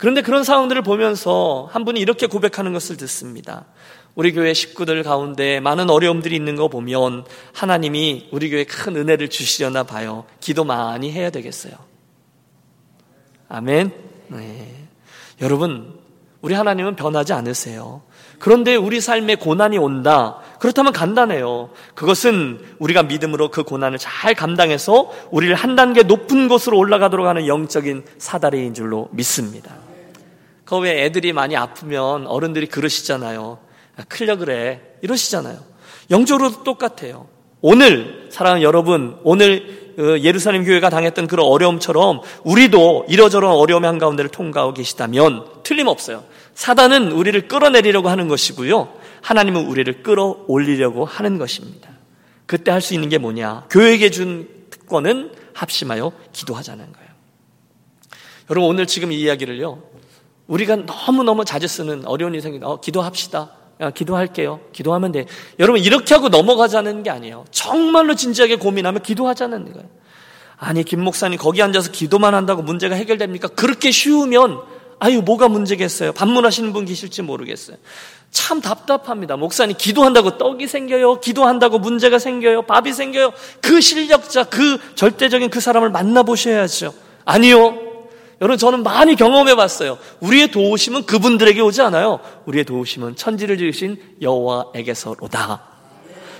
[0.00, 3.66] 그런데 그런 상황들을 보면서 한 분이 이렇게 고백하는 것을 듣습니다.
[4.14, 9.82] 우리 교회 식구들 가운데 많은 어려움들이 있는 거 보면 하나님이 우리 교회에 큰 은혜를 주시려나
[9.82, 10.24] 봐요.
[10.40, 11.74] 기도 많이 해야 되겠어요.
[13.50, 13.92] 아멘.
[14.28, 14.74] 네.
[15.42, 15.98] 여러분,
[16.40, 18.00] 우리 하나님은 변하지 않으세요.
[18.38, 20.38] 그런데 우리 삶에 고난이 온다.
[20.60, 21.68] 그렇다면 간단해요.
[21.94, 28.04] 그것은 우리가 믿음으로 그 고난을 잘 감당해서 우리를 한 단계 높은 곳으로 올라가도록 하는 영적인
[28.16, 29.79] 사다리인 줄로 믿습니다.
[30.70, 33.58] 그 왜 애들이 많이 아프면 어른들이 그러시잖아요.
[34.08, 34.80] 클려 그래.
[35.02, 35.58] 이러시잖아요.
[36.12, 37.26] 영적으로도 똑같아요.
[37.60, 44.72] 오늘 사랑하는 여러분, 오늘 어, 예루살렘 교회가 당했던 그런 어려움처럼 우리도 이러저런 어려움의 한가운데를 통과하고
[44.74, 46.24] 계시다면 틀림없어요.
[46.54, 48.94] 사단은 우리를 끌어내리려고 하는 것이고요.
[49.22, 51.90] 하나님은 우리를 끌어올리려고 하는 것입니다.
[52.46, 53.66] 그때 할 수 있는 게 뭐냐?
[53.70, 57.10] 교회에게 준 특권은 합심하여 기도하자는 거예요.
[58.50, 59.82] 여러분 오늘 지금 이 이야기를요.
[60.50, 62.66] 우리가 너무너무 자주 쓰는 어려운 생기다.
[62.66, 63.52] 어, 기도합시다.
[63.80, 64.60] 야, 기도할게요.
[64.72, 65.26] 기도하면 돼.
[65.60, 67.44] 여러분, 이렇게 하고 넘어가자는 게 아니에요.
[67.50, 69.88] 정말로 진지하게 고민하면 기도하자는 거예요.
[70.58, 73.48] 아니, 김 목사님, 거기 앉아서 기도만 한다고 문제가 해결됩니까?
[73.48, 74.58] 그렇게 쉬우면,
[74.98, 76.12] 아유, 뭐가 문제겠어요?
[76.12, 77.76] 반문하시는 분 계실지 모르겠어요.
[78.32, 79.36] 참 답답합니다.
[79.36, 81.20] 목사님, 기도한다고 떡이 생겨요?
[81.20, 82.62] 기도한다고 문제가 생겨요?
[82.62, 83.32] 밥이 생겨요?
[83.62, 86.92] 그 실력자, 그 절대적인 그 사람을 만나 보셔야죠.
[87.24, 87.89] 아니요.
[88.40, 89.98] 여러분 저는 많이 경험해 봤어요.
[90.20, 92.20] 우리의 도우심은 그분들에게 오지 않아요.
[92.46, 95.62] 우리의 도우심은 천지를 지으신 여호와에게서로다.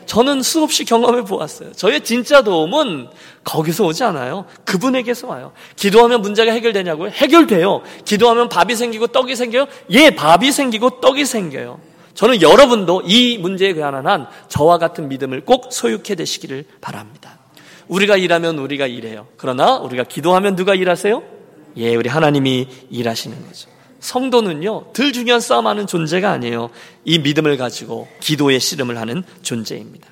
[0.06, 1.72] 저는 수없이 경험해 보았어요.
[1.72, 3.08] 저의 진짜 도움은
[3.44, 4.46] 거기서 오지 않아요.
[4.64, 5.52] 그분에게서 와요.
[5.76, 7.10] 기도하면 문제가 해결되냐고요?
[7.10, 7.82] 해결돼요.
[8.06, 9.66] 기도하면 밥이 생기고 떡이 생겨요?
[9.90, 11.80] 예, 밥이 생기고 떡이 생겨요.
[12.14, 17.38] 저는 여러분도 이 문제에 관한 한 저와 같은 믿음을 꼭 소유케 되시기를 바랍니다.
[17.88, 19.28] 우리가 일하면 우리가 일해요.
[19.36, 21.39] 그러나 우리가 기도하면 누가 일하세요?
[21.76, 23.68] 예, 우리 하나님이 일하시는 거죠.
[24.00, 26.70] 성도는요, 덜 중요한 싸움하는 존재가 아니에요.
[27.04, 30.08] 이 믿음을 가지고 기도의 씨름을 하는 존재입니다.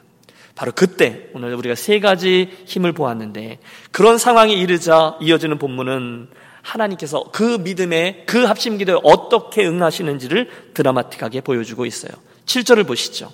[0.54, 3.60] 바로 그때 오늘 우리가 세 가지 힘을 보았는데
[3.92, 6.28] 그런 상황에 이르자 이어지는 본문은
[6.62, 12.12] 하나님께서 그 믿음의 그 합심 기도에 어떻게 응하시는지를 드라마틱하게 보여주고 있어요.
[12.46, 13.32] 7절을 보시죠.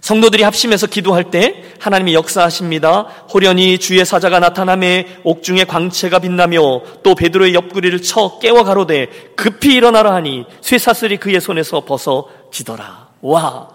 [0.00, 3.02] 성도들이 합심해서 기도할 때 하나님이 역사하십니다.
[3.32, 10.14] 호련히 주의 사자가 나타남에 옥중에 광채가 빛나며 또 베드로의 옆구리를 쳐 깨워 가로되 급히 일어나라
[10.14, 13.08] 하니 쇠사슬이 그의 손에서 벗어지더라.
[13.20, 13.68] 와.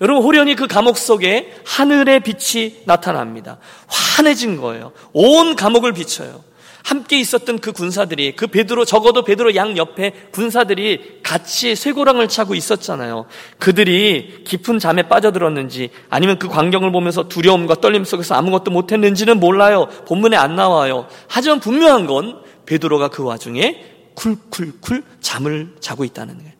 [0.00, 3.58] 여러분 호련히 그 감옥 속에 하늘의 빛이 나타납니다.
[3.86, 4.92] 환해진 거예요.
[5.12, 6.40] 온 감옥을 비춰요.
[6.86, 13.26] 함께 있었던 그 군사들이 그 베드로 적어도 베드로 양 옆에 군사들이 같이 쇠고랑을 차고 있었잖아요.
[13.58, 19.88] 그들이 깊은 잠에 빠져들었는지 아니면 그 광경을 보면서 두려움과 떨림 속에서 아무것도 못했는지는 몰라요.
[20.06, 21.08] 본문에 안 나와요.
[21.26, 26.52] 하지만 분명한 건 베드로가 그 와중에 쿨쿨쿨 잠을 자고 있다는 거예요.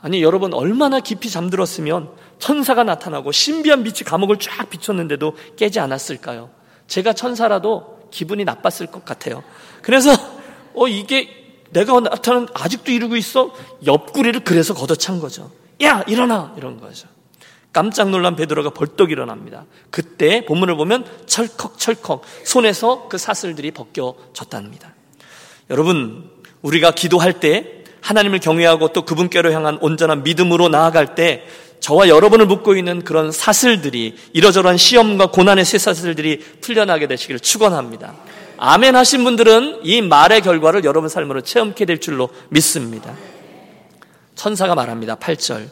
[0.00, 6.50] 아니 여러분 얼마나 깊이 잠들었으면 천사가 나타나고 신비한 빛이 감옥을 쫙 비췄는데도 깨지 않았을까요?
[6.86, 9.44] 제가 천사라도 기분이 나빴을 것 같아요.
[9.82, 10.10] 그래서
[10.74, 11.28] 어 이게
[11.70, 13.52] 내가 나타난 아직도 이루고 있어
[13.84, 15.50] 옆구리를 그래서 걷어찬 거죠.
[15.82, 17.08] 야 일어나 이런 거죠.
[17.74, 19.66] 깜짝 놀란 베드로가 벌떡 일어납니다.
[19.90, 24.94] 그때 본문을 보면 철컥철컥 손에서 그 사슬들이 벗겨졌답니다.
[25.68, 26.30] 여러분
[26.62, 31.44] 우리가 기도할 때 하나님을 경외하고 또 그분께로 향한 온전한 믿음으로 나아갈 때
[31.86, 38.12] 저와 여러분을 묶고 있는 그런 사슬들이 이러저러한 시험과 고난의 쇠사슬들이 풀려나게 되시기를 축원합니다.
[38.58, 43.14] 아멘 하신 분들은 이 말의 결과를 여러분 삶으로 체험케 될 줄로 믿습니다.
[44.34, 45.14] 천사가 말합니다.
[45.14, 45.68] 8절.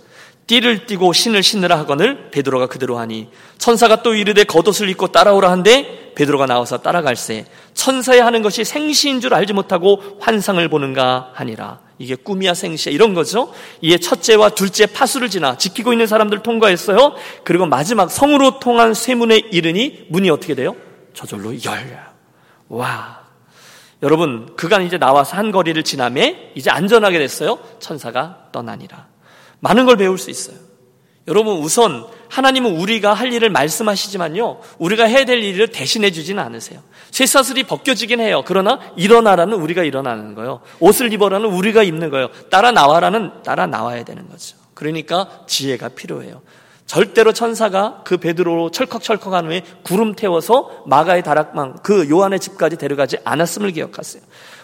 [0.46, 3.28] 띠를 띠고 신을 신으라 하거늘 베드로가 그대로 하니
[3.59, 9.35] 천사가 또 이르되 겉옷을 입고 따라오라 한데 베드로가 나와서 따라갈세 천사의 하는 것이 생시인 줄
[9.35, 13.52] 알지 못하고 환상을 보는가 하니라 이게 꿈이야 생시야 이런 거죠.
[13.80, 17.14] 이에 첫째와 둘째 파수를 지나 지키고 있는 사람들 통과했어요.
[17.44, 20.74] 그리고 마지막 성으로 통한 쇠문에 이르니 문이 어떻게 돼요?
[21.14, 22.00] 저절로 열려요.
[22.68, 23.20] 와.
[24.02, 27.59] 여러분, 그간 이제 나와서 한 거리를 지나매 이제 안전하게 됐어요.
[27.78, 29.13] 천사가 떠나니라.
[29.64, 30.57] 많은 걸 배울 수 있어요.
[31.27, 34.61] 여러분, 우선 하나님은 우리가 할 일을 말씀하시지만요.
[34.79, 36.81] 우리가 해야 될 일을 대신해 주지는 않으세요.
[37.11, 38.42] 쇠사슬이 벗겨지긴 해요.
[38.46, 40.61] 그러나 일어나라는 우리가 일어나는 거예요.
[40.81, 42.29] 옷을 입어라는 우리가 입는 거예요.
[42.50, 44.59] 따라 나와라는 따라 나와야 되는 거죠.
[44.74, 46.42] 그러니까 지혜가 필요해요.
[46.85, 53.70] 절대로 천사가 그 베드로로 철컥철컥한 후에 구름 태워서 마가의 다락방 그 요한의 집까지 데려가지 않았음을
[53.70, 54.22] 기억하세요.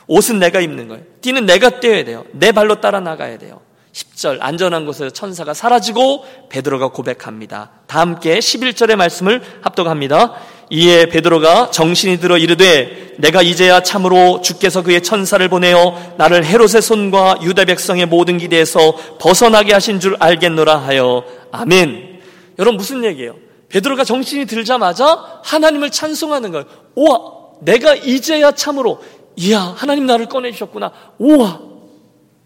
[0.09, 1.05] 옷은 내가 입는 거예요.
[1.23, 2.27] 띠는 내가 떼어야 돼요.
[2.33, 3.63] 내 발로 따라 나가야 돼요.
[3.93, 7.71] 10절 안전한 곳에서 천사가 사라지고 베드로가 고백합니다.
[7.87, 10.35] 다 함께 11절의 말씀을 합독합니다.
[10.71, 17.41] 이에 베드로가 정신이 들어 이르되 내가 이제야 참으로 주께서 그의 천사를 보내어 나를 헤롯의 손과
[17.43, 22.21] 유다 백성의 모든 기대에서 벗어나게 하신 줄 알겠노라 하여 아멘.
[22.61, 23.35] 여러분 무슨 얘기예요?
[23.69, 26.67] 베드로가 정신이 들자마자 하나님을 찬송하는 거예요.
[26.95, 27.19] 오와
[27.63, 29.03] 내가 이제야 참으로
[29.37, 30.93] 이야 하나님 나를 꺼내 주셨구나.
[31.19, 31.61] 오와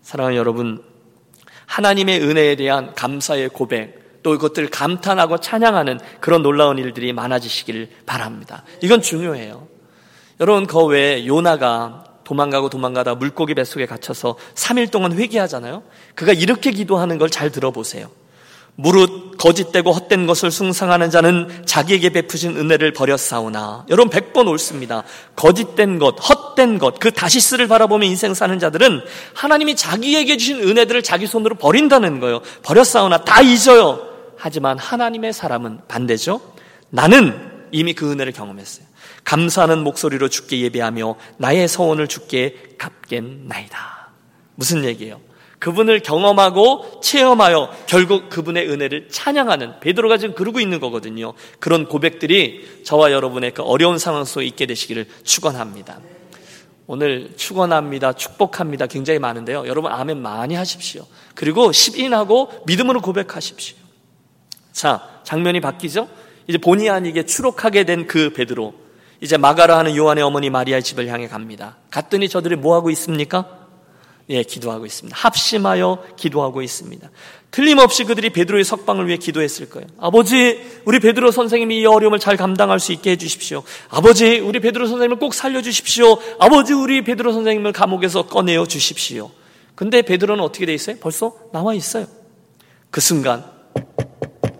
[0.02, 0.93] 사랑하는 여러분
[1.66, 8.64] 하나님의 은혜에 대한 감사의 고백 또 그것들을 감탄하고 찬양하는 그런 놀라운 일들이 많아지시길 바랍니다.
[8.80, 9.68] 이건 중요해요.
[10.40, 15.82] 여러분, 그 외에 요나가 도망가고 도망가다 물고기 뱃속에 갇혀서 3일 동안 회개하잖아요.
[16.14, 18.08] 그가 이렇게 기도하는 걸 잘 들어보세요.
[18.76, 25.04] 무릇 거짓되고 헛된 것을 숭상하는 자는 자기에게 베푸신 은혜를 버렸사오나 여러분 100번 옳습니다.
[25.36, 29.02] 거짓된 것, 헛된 것, 그 다시스를 바라보며 인생 사는 자들은
[29.34, 32.40] 하나님이 자기에게 주신 은혜들을 자기 손으로 버린다는 거예요.
[32.62, 34.08] 버렸사오나 다 잊어요.
[34.36, 36.40] 하지만 하나님의 사람은 반대죠.
[36.90, 38.86] 나는 이미 그 은혜를 경험했어요.
[39.24, 44.10] 감사하는 목소리로 죽게 예배하며 나의 서원을 죽게 갚겠나이다.
[44.54, 45.20] 무슨 얘기예요?
[45.64, 51.32] 그분을 경험하고 체험하여 결국 그분의 은혜를 찬양하는 베드로가 지금 그러고 있는 거거든요.
[51.58, 56.00] 그런 고백들이 저와 여러분의 그 어려운 상황 속에 있게 되시기를 축원합니다.
[56.86, 58.12] 오늘 축원합니다.
[58.12, 58.88] 축복합니다.
[58.88, 59.66] 굉장히 많은데요.
[59.66, 61.06] 여러분 아멘 많이 하십시오.
[61.34, 63.78] 그리고 10인하고 믿음으로 고백하십시오.
[64.70, 66.10] 자, 장면이 바뀌죠?
[66.46, 68.74] 이제 본의 아니게 추록하게 된 그 베드로.
[69.22, 71.78] 이제 마가라 하는 요한의 어머니 마리아의 집을 향해 갑니다.
[71.90, 73.63] 갔더니 저들이 뭐 하고 있습니까?
[74.30, 75.16] 예, 기도하고 있습니다.
[75.16, 77.10] 합심하여 기도하고 있습니다.
[77.50, 79.86] 틀림없이 그들이 베드로의 석방을 위해 기도했을 거예요.
[79.98, 83.62] 아버지, 우리 베드로 선생님이 이 어려움을 잘 감당할 수 있게 해주십시오.
[83.90, 86.18] 아버지, 우리 베드로 선생님을 꼭 살려주십시오.
[86.40, 89.30] 아버지, 우리 베드로 선생님을 감옥에서 꺼내어 주십시오.
[89.74, 90.96] 근데 베드로는 어떻게 돼 있어요?
[91.00, 92.06] 벌써 나와 있어요.
[92.90, 93.44] 그 순간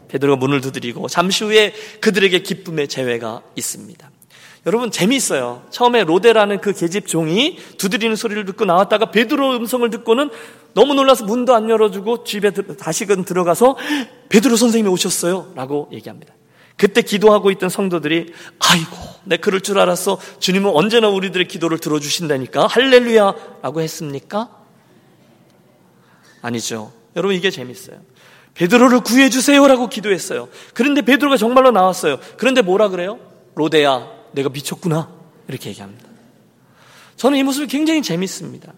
[0.09, 4.11] 베드로가 문을 두드리고 잠시 후에 그들에게 기쁨의 재회가 있습니다.
[4.67, 5.63] 여러분 재미있어요.
[5.71, 10.31] 처음에 로데라는 그 계집 종이 두드리는 소리를 듣고 나왔다가 베드로 음성을 듣고는
[10.73, 13.77] 너무 놀라서 문도 안 열어주고 집에 다시금 들어가서
[14.31, 15.53] 베드로 선생님이 오셨어요.
[15.55, 16.33] 라고 얘기합니다.
[16.77, 20.19] 그때 기도하고 있던 성도들이 아이고 내 그럴 줄 알았어.
[20.41, 24.51] 주님은 언제나 우리들의 기도를 들어주신다니까 할렐루야 라고 했습니까?
[26.43, 26.93] 아니죠.
[27.17, 28.01] 여러분 이게 재밌어요.
[28.55, 30.49] 베드로를 구해 주세요라고 기도했어요.
[30.73, 32.19] 그런데 베드로가 정말로 나왔어요.
[32.37, 33.19] 그런데 뭐라 그래요?
[33.57, 35.11] 로데야, 내가 미쳤구나.
[35.49, 36.09] 이렇게 얘기합니다.
[37.17, 38.73] 저는 이 모습이 굉장히 재밌습니다.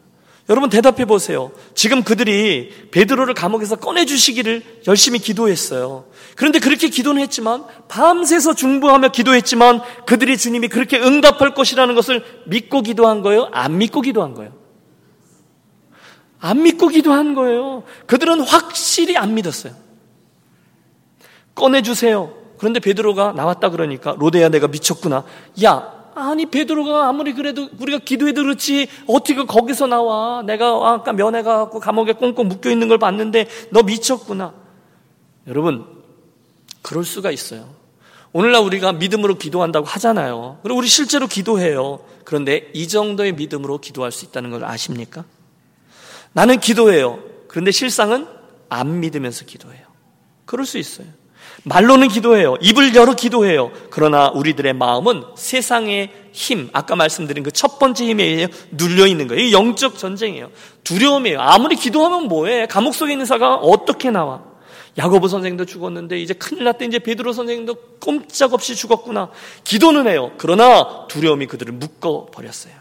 [0.48, 1.50] 여러분 대답해 보세요.
[1.74, 6.06] 지금 그들이 베드로를 감옥에서 꺼내 주시기를 열심히 기도했어요.
[6.36, 13.22] 그런데 그렇게 기도는 했지만 밤새서 중보하며 기도했지만 그들이 주님이 그렇게 응답할 것이라는 것을 믿고 기도한
[13.22, 13.48] 거예요?
[13.52, 14.52] 안 믿고 기도한 거예요?
[16.38, 17.82] 안 믿고 기도한 거예요.
[18.06, 19.74] 그들은 확실히 안 믿었어요.
[21.56, 22.32] 꺼내 주세요.
[22.58, 25.24] 그런데 베드로가 나왔다 그러니까 로데야 내가 미쳤구나.
[25.64, 28.88] 야, 아니 베드로가 아무리 그래도 우리가 기도해도 그렇지.
[29.06, 30.42] 어떻게 거기서 나와?
[30.42, 34.54] 내가 아까 면회 가 갖고 감옥에 꽁꽁 묶여 있는 걸 봤는데 너 미쳤구나.
[35.46, 35.84] 여러분
[36.82, 37.68] 그럴 수가 있어요.
[38.32, 40.58] 오늘날 우리가 믿음으로 기도한다고 하잖아요.
[40.62, 42.00] 그리고 우리 실제로 기도해요.
[42.24, 45.24] 그런데 이 정도의 믿음으로 기도할 수 있다는 걸 아십니까?
[46.32, 47.18] 나는 기도해요.
[47.48, 48.26] 그런데 실상은
[48.68, 49.86] 안 믿으면서 기도해요.
[50.44, 51.06] 그럴 수 있어요
[51.68, 52.54] 말로는 기도해요.
[52.60, 53.72] 입을 열어 기도해요.
[53.90, 59.42] 그러나 우리들의 마음은 세상의 힘, 아까 말씀드린 그 첫 번째 힘에 눌려 있는 거예요.
[59.42, 60.50] 이 영적 전쟁이에요.
[60.84, 61.40] 두려움이에요.
[61.40, 62.66] 아무리 기도하면 뭐해?
[62.66, 64.44] 감옥 속에 있는 사가 어떻게 나와?
[64.96, 66.84] 야고보 선생도 죽었는데 이제 큰일 났대.
[66.84, 69.30] 이제 베드로 선생도 꼼짝없이 죽었구나.
[69.64, 70.30] 기도는 해요.
[70.38, 72.74] 그러나 두려움이 그들을 묶어 버렸어요.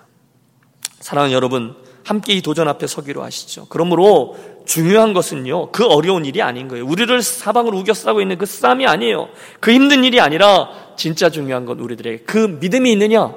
[1.00, 3.66] 사랑하는 여러분, 함께 이 도전 앞에 서기로 하시죠.
[3.68, 6.86] 그러므로 중요한 것은요, 그 어려운 일이 아닌 거예요.
[6.86, 9.28] 우리를 사방으로 우겨 싸고 있는 그 싸움이 아니에요.
[9.60, 13.34] 그 힘든 일이 아니라 진짜 중요한 건 우리들의 그 믿음이 있느냐,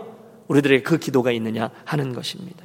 [0.49, 2.63] 우리들의 그 기도가 있느냐 하는 것입니다.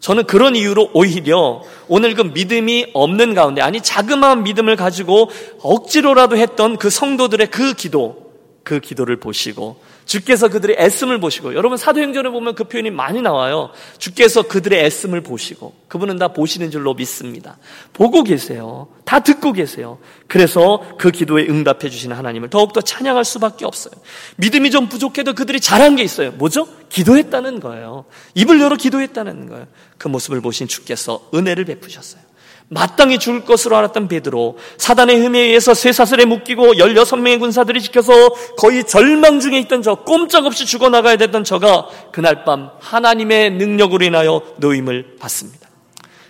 [0.00, 5.30] 저는 그런 이유로 오히려 오늘 그 믿음이 없는 가운데, 아니, 자그마한 믿음을 가지고
[5.62, 8.32] 억지로라도 했던 그 성도들의 그 기도,
[8.64, 9.76] 그 기도를 보시고
[10.08, 13.70] 주께서 그들의 애씀을 보시고 여러분 사도행전을 보면 그 표현이 많이 나와요.
[13.98, 17.58] 주께서 그들의 애씀을 보시고 그분은 다 보시는 줄로 믿습니다.
[17.92, 18.88] 보고 계세요.
[19.04, 19.98] 다 듣고 계세요.
[20.26, 23.92] 그래서 그 기도에 응답해 주시는 하나님을 더욱더 찬양할 수밖에 없어요.
[24.36, 26.32] 믿음이 좀 부족해도 그들이 잘한 게 있어요.
[26.32, 26.66] 뭐죠?
[26.88, 28.06] 기도했다는 거예요.
[28.34, 29.66] 입을 열어 기도했다는 거예요.
[29.98, 32.27] 그 모습을 보신 주께서 은혜를 베푸셨어요.
[32.70, 38.12] 마땅히 죽을 것으로 알았던 베드로 사단의 흠에 의해서 쇠사슬에 묶이고 16명의 군사들이 지켜서
[38.58, 45.16] 거의 절망 중에 있던 저 꼼짝없이 죽어나가야 됐던 저가 그날 밤 하나님의 능력으로 인하여 노임을
[45.18, 45.68] 받습니다.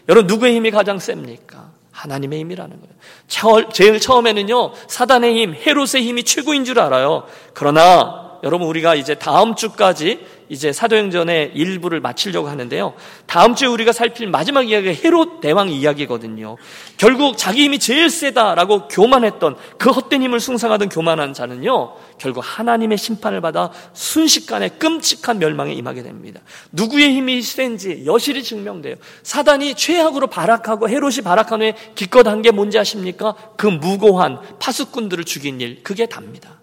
[0.09, 1.71] 여러분 누구의 힘이 가장 셉니까?
[1.91, 3.69] 하나님의 힘이라는 거예요.
[3.73, 7.25] 제일 처음에는요 사단의 힘, 헤롯의 힘이 최고인 줄 알아요.
[7.53, 12.95] 그러나 여러분 우리가 이제 다음 주까지 이제 사도행전의 일부를 마치려고 하는데요.
[13.27, 16.57] 다음 주에 우리가 살필 마지막 이야기가 헤롯 대왕 이야기거든요.
[16.97, 21.97] 결국 자기 힘이 제일 세다라고 교만했던 그 헛된 힘을 숭상하던 교만한 자는요.
[22.17, 26.41] 결국 하나님의 심판을 받아 순식간에 끔찍한 멸망에 임하게 됩니다.
[26.73, 28.95] 누구의 힘이 센지 여실히 증명돼요.
[29.23, 33.35] 사단이 최악으로 발악하고 헤롯이 발악한 후에 기껏 한 게 뭔지 아십니까?
[33.57, 36.61] 그 무고한 파수꾼들을 죽인 일 그게 답니다.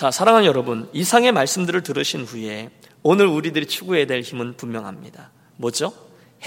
[0.00, 2.70] 자, 사랑하는 여러분, 이상의 말씀들을 들으신 후에
[3.02, 5.30] 오늘 우리들이 추구해야 될 힘은 분명합니다.
[5.58, 5.92] 뭐죠?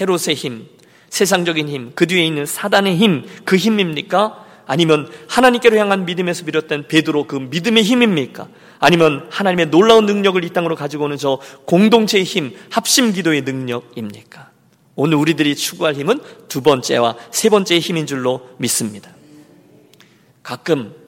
[0.00, 0.66] 헤롯의 힘,
[1.08, 4.44] 세상적인 힘, 그 뒤에 있는 사단의 힘, 그 힘입니까?
[4.66, 8.48] 아니면 하나님께로 향한 믿음에서 비롯된 베드로 그 믿음의 힘입니까?
[8.80, 14.50] 아니면 하나님의 놀라운 능력을 이 땅으로 가지고 오는 저 공동체의 힘, 합심 기도의 능력입니까?
[14.96, 19.12] 오늘 우리들이 추구할 힘은 두 번째와 세 번째의 힘인 줄로 믿습니다.
[20.42, 21.03] 가끔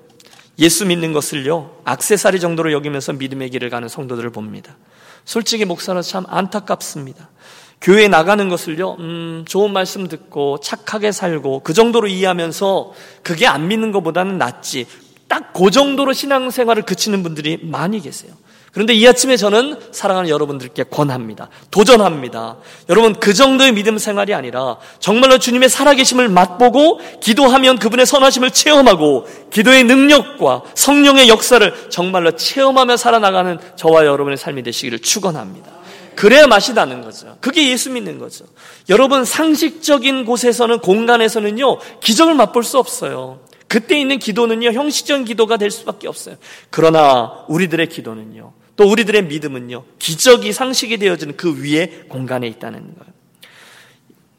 [0.59, 4.77] 예수 믿는 것을요, 악세사리 정도로 여기면서 믿음의 길을 가는 성도들을 봅니다.
[5.25, 7.29] 솔직히 목사로서 참 안타깝습니다.
[7.81, 12.93] 교회에 나가는 것을요, 음, 좋은 말씀 듣고 착하게 살고 그 정도로 이해하면서
[13.23, 14.87] 그게 안 믿는 것보다는 낫지.
[15.29, 18.33] 딱 그 정도로 신앙생활을 그치는 분들이 많이 계세요.
[18.77, 21.49] 그런데 이 아침에 저는 사랑하는 여러분들께 권합니다.
[21.71, 22.59] 도전합니다.
[22.91, 29.85] 여러분, 그 정도의 믿음 생활이 아니라 정말로 주님의 살아계심을 맛보고 기도하면 그분의 선하심을 체험하고 기도의
[29.85, 35.71] 능력과 성령의 역사를 정말로 체험하며 살아나가는 저와 여러분의 삶이 되시기를 축원합니다.
[36.15, 37.39] 그래야 맛이 나는 거죠.
[37.41, 38.45] 그게 예수 믿는 거죠.
[38.91, 43.41] 여러분 상식적인 곳에서는 공간에서는요 기적을 맛볼 수 없어요.
[43.69, 46.37] 그때 있는 기도는요 형식적인 기도가 될 수밖에 없어요.
[46.69, 53.13] 그러나 우리들의 기도는요 또 우리들의 믿음은요, 기적이 상식이 되어지는 그 위에 공간에 있다는 거예요.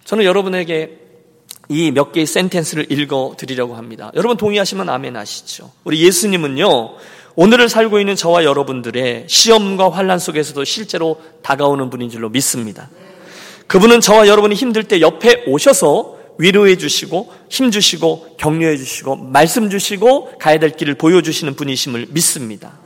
[0.06, 1.00] 저는 여러분에게
[1.70, 4.12] 이 몇 개의 센텐스를 읽어 드리려고 합니다.
[4.16, 5.72] 여러분 동의하시면 아멘 하시죠.
[5.84, 6.96] 우리 예수님은요,
[7.36, 12.90] 오늘을 살고 있는 저와 여러분들의 시험과 환란 속에서도 실제로 다가오는 분인 줄로 믿습니다.
[13.68, 20.38] 그분은 저와 여러분이 힘들 때 옆에 오셔서 위로해 주시고 힘 주시고 격려해 주시고 말씀 주시고
[20.40, 22.80] 가야 될 길을 보여 주시는 분이심을 믿습니다.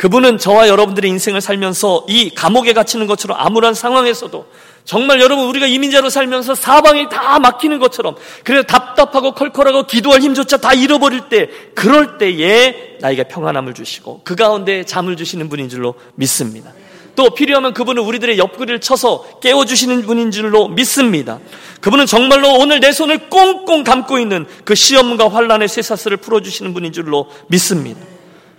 [0.00, 4.46] 그분은 저와 여러분들의 인생을 살면서 이 감옥에 갇히는 것처럼 아무런 상황에서도
[4.86, 10.72] 정말 여러분 우리가 이민자로 살면서 사방이 다 막히는 것처럼 그래서 답답하고 컬컬하고 기도할 힘조차 다
[10.72, 16.72] 잃어버릴 때 그럴 때에 나에게 평안함을 주시고 그 가운데 잠을 주시는 분인 줄로 믿습니다.
[17.14, 21.40] 또 필요하면 그분은 우리들의 옆구리를 쳐서 깨워주시는 분인 줄로 믿습니다.
[21.82, 27.28] 그분은 정말로 오늘 내 손을 꽁꽁 감고 있는 그 시험과 환란의 쇠사슬을 풀어주시는 분인 줄로
[27.48, 28.00] 믿습니다.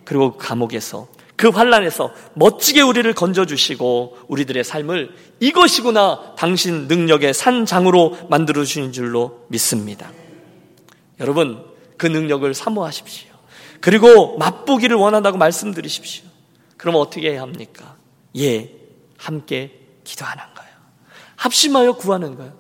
[0.06, 1.08] 그리고 감옥에서
[1.42, 10.12] 그 환란에서 멋지게 우리를 건져주시고 우리들의 삶을 이것이구나 당신 능력의 산장으로 만들어 주신 줄로 믿습니다.
[11.20, 11.66] 여러분
[11.98, 13.32] 그 능력을 사모하십시오.
[13.80, 16.26] 그리고 맛보기를 원한다고 말씀드리십시오.
[16.78, 17.96] 그럼 어떻게 해야 합니까?
[18.38, 18.76] 예,
[19.18, 20.72] 함께 기도하는 거예요.
[21.38, 22.54] 합심하여 구하는 거예요.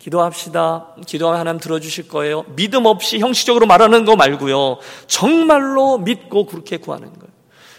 [0.00, 0.96] 기도합시다.
[1.06, 2.42] 기도하면 하나님 들어주실 거예요.
[2.56, 4.78] 믿음 없이 형식적으로 말하는 거 말고요.
[5.06, 7.25] 정말로 믿고 그렇게 구하는 거예요.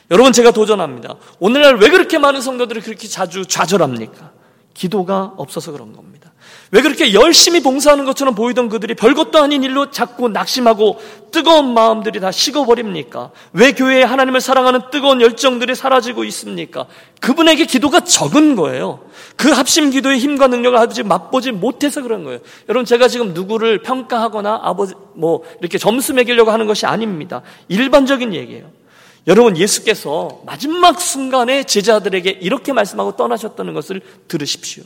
[0.09, 1.15] 여러분 제가 도전합니다.
[1.39, 4.31] 오늘날 왜 그렇게 많은 성도들이 그렇게 자주 좌절합니까?
[4.73, 6.31] 기도가 없어서 그런 겁니다.
[6.71, 10.99] 왜 그렇게 열심히 봉사하는 것처럼 보이던 그들이 별것도 아닌 일로 자꾸 낙심하고
[11.31, 13.31] 뜨거운 마음들이 다 식어버립니까?
[13.53, 16.85] 왜 교회에 하나님을 사랑하는 뜨거운 열정들이 사라지고 있습니까?
[17.21, 18.99] 그분에게 기도가 적은 거예요.
[19.35, 22.39] 그 합심 기도의 힘과 능력을 아직 맛보지 못해서 그런 거예요.
[22.69, 27.41] 여러분 제가 지금 누구를 평가하거나 아버지 뭐 이렇게 점수 매기려고 하는 것이 아닙니다.
[27.69, 28.76] 일반적인 얘기예요.
[29.27, 34.83] 여러분 예수께서 마지막 순간에 제자들에게 이렇게 말씀하고 떠나셨다는 것을 들으십시오.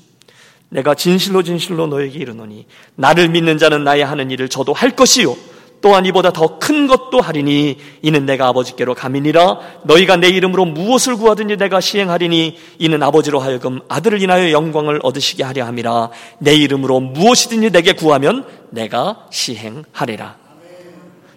[0.69, 2.65] 내가 진실로 진실로 너에게 이르노니
[2.95, 5.35] 나를 믿는 자는 나의 하는 일을 저도 할 것이요.
[5.81, 9.59] 또한 이보다 더 큰 것도 하리니 이는 내가 아버지께로 가미니라.
[9.83, 15.65] 너희가 내 이름으로 무엇을 구하든지 내가 시행하리니 이는 아버지로 하여금 아들을 인하여 영광을 얻으시게 하려
[15.65, 16.11] 함이라.
[16.39, 20.37] 내 이름으로 무엇이든지 내게 구하면 내가 시행하리라.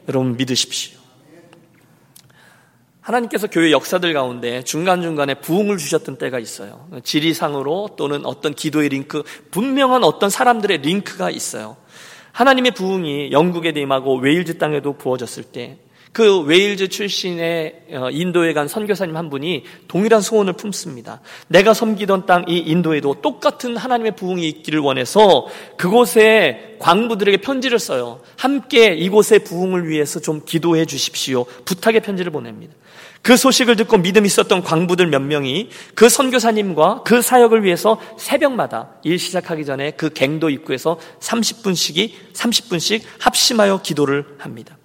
[0.09, 1.04] 여러분 믿으십시오
[3.05, 6.89] 하나님께서 교회 역사들 가운데 중간중간에 부흥을 주셨던 때가 있어요.
[7.05, 11.77] 지리상으로 또는 어떤 기도의 링크, 분명한 어떤 사람들의 링크가 있어요.
[12.33, 15.77] 하나님의 부흥이 영국에 임하고 웨일즈 땅에도 부어졌을 때,
[16.13, 21.21] 그 웨일즈 출신의 어, 인도에 간 선교사님 한 분이 동일한 소원을 품습니다.
[21.49, 25.47] 내가 섬기던 땅 이 인도에도 똑같은 하나님의 부흥이 있기를 원해서
[25.77, 28.21] 그곳에 광부들에게 편지를 써요.
[28.37, 31.45] 함께 이곳의 부흥을 위해서 좀 기도해 주십시오.
[31.65, 32.75] 부탁의 편지를 보냅니다.
[33.25, 39.18] 그 소식을 듣고 믿음 있었던 광부들 몇 명이 그 선교사님과 그 사역을 위해서 새벽마다 일
[39.18, 44.77] 시작하기 전에 그 갱도 입구에서 30분씩이 30분씩 합심하여 기도를 합니다.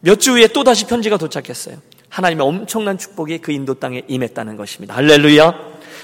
[0.00, 1.76] 몇 주 후에 또다시 편지가 도착했어요.
[2.08, 4.96] 하나님의 엄청난 축복이 그 인도 땅에 임했다는 것입니다.
[4.96, 5.54] 할렐루야.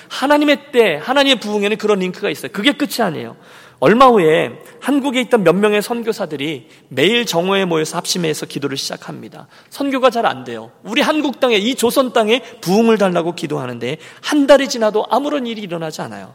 [0.09, 2.53] 하나님의 때, 하나님의 부흥에는 그런 링크가 있어요.
[2.53, 3.37] 그게 끝이 아니에요.
[3.83, 9.49] 얼마 후에 한국에 있던 몇 명의 선교사들이 매일 정오에 모여서 합심해서 기도를 시작합니다.
[9.70, 10.70] 선교가 잘 안 돼요.
[10.85, 16.01] 우리 한국 땅에 이 조선 땅에 부흥을 달라고 기도하는데 한 달이 지나도 아무런 일이 일어나지
[16.01, 16.33] 않아요.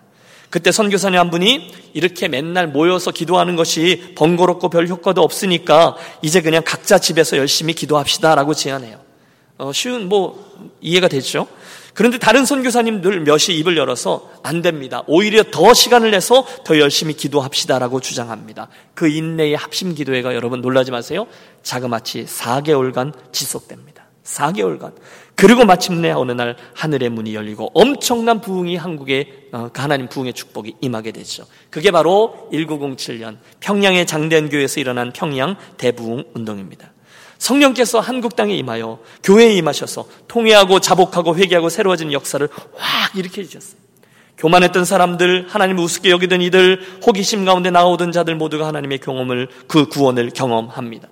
[0.49, 6.63] 그때 선교사님 한 분이 이렇게 맨날 모여서 기도하는 것이 번거롭고 별 효과도 없으니까 이제 그냥
[6.65, 8.99] 각자 집에서 열심히 기도합시다라고 제안해요.
[9.57, 11.47] 어, 쉬운 뭐 이해가 되죠?
[11.97, 15.01] 그런데 다른 선교사님들 몇이 입을 열어서 안 됩니다.
[15.07, 18.67] 오히려 더 시간을 내서 더 열심히 기도합시다라고 주장합니다.
[18.93, 21.25] 그 인내의 합심 기도회가 여러분 놀라지 마세요.
[21.63, 24.05] 자그마치 4개월간 지속됩니다.
[24.23, 24.93] 4개월간.
[25.33, 30.75] 그리고 마침내 어느 날 하늘의 문이 열리고 엄청난 부흥이 한국에 어, 그 하나님 부흥의 축복이
[30.79, 31.47] 임하게 되죠.
[31.71, 36.91] 그게 바로 1907년 평양의 장대한 교회에서 일어난 평양 대부흥 운동입니다.
[37.37, 43.87] 성령께서 한국 땅에 임하여 교회에 임하셔서 통회하고 자복하고 회개하고 새로워진 역사를 확 일으켜 주셨어요.
[44.37, 50.29] 교만했던 사람들, 하나님을 우습게 여기던 이들, 호기심 가운데 나오던 자들 모두가 하나님의 경험을, 그 구원을
[50.29, 51.09] 경험합니다.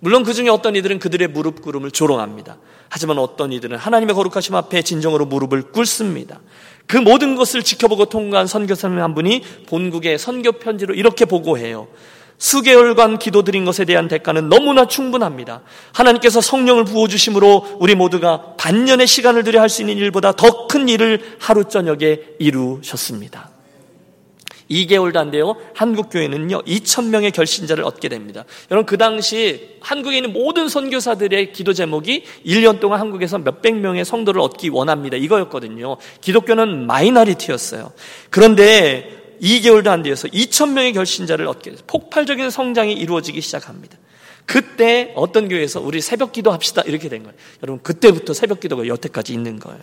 [0.00, 2.58] 물론 그 중에 어떤 이들은 그들의 무릎 꿇음을 조롱합니다.
[2.88, 6.40] 하지만 어떤 이들은 하나님의 거룩하심 앞에 진정으로 무릎을 꿇습니다.
[6.86, 11.88] 그 모든 것을 지켜보고 통과한 선교사님 한 분이 본국의 선교 편지로 이렇게 보고해요.
[12.38, 15.62] 수개월간 기도드린 것에 대한 대가는 너무나 충분합니다.
[15.92, 21.36] 하나님께서 성령을 부어주심으로 우리 모두가 반년의 시간을 들여 할 수 있는 일보다 더 큰 일을
[21.38, 23.50] 하루 저녁에 이루셨습니다.
[24.70, 25.56] 2개월도 안 돼요.
[25.74, 28.44] 한국교회는요, 2,000명의 결신자를 얻게 됩니다.
[28.70, 34.42] 여러분, 그 당시 한국에 있는 모든 선교사들의 기도 제목이 1년 동안 한국에서 몇백 명의 성도를
[34.42, 35.16] 얻기 원합니다.
[35.16, 35.96] 이거였거든요.
[36.20, 37.92] 기독교는 마이너리티였어요.
[38.28, 43.98] 그런데 2개월도 안 되어서 2천명의 결신자를 얻게 돼서 폭발적인 성장이 이루어지기 시작합니다.
[44.46, 47.36] 그때 어떤 교회에서 우리 새벽 기도 합시다 이렇게 된 거예요.
[47.62, 49.82] 여러분 그때부터 새벽 기도가 여태까지 있는 거예요.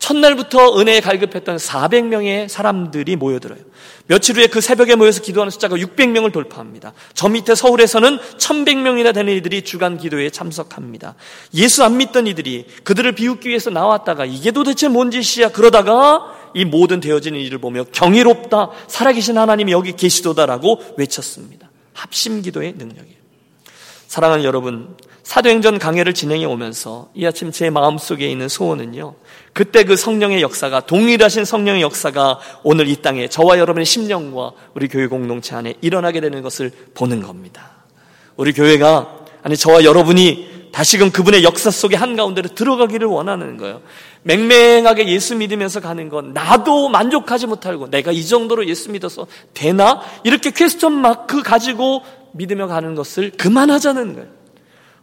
[0.00, 3.60] 첫날부터 은혜에 갈급했던 400명의 사람들이 모여들어요.
[4.06, 6.94] 며칠 후에 그 새벽에 모여서 기도하는 숫자가 600명을 돌파합니다.
[7.14, 11.14] 저 밑에 서울에서는 1100명이나 되는 이들이 주간 기도에 참석합니다.
[11.54, 17.00] 예수 안 믿던 이들이 그들을 비웃기 위해서 나왔다가 이게 도대체 뭔 짓이야 그러다가 이 모든
[17.00, 21.70] 되어지는 일을 보며 경이롭다 살아계신 하나님이 여기 계시도다라고 외쳤습니다.
[21.92, 23.20] 합심 기도의 능력이에요.
[24.06, 29.14] 사랑하는 여러분, 사도행전 강해를 진행해 오면서 이 아침 제 마음속에 있는 소원은요.
[29.52, 35.06] 그때 그 성령의 역사가 동일하신 성령의 역사가 오늘 이 땅에 저와 여러분의 심령과 우리 교회
[35.06, 37.70] 공동체 안에 일어나게 되는 것을 보는 겁니다.
[38.36, 43.80] 우리 교회가 아니 저와 여러분이 다시금 그분의 역사 속에 한가운데로 들어가기를 원하는 거예요.
[44.22, 50.00] 맹맹하게 예수 믿으면서 가는 건 나도 만족하지 못하고 내가 이 정도로 예수 믿어서 되나?
[50.24, 52.02] 이렇게 퀘스천 마크 가지고
[52.32, 54.28] 믿으며 가는 것을 그만하자는 거예요.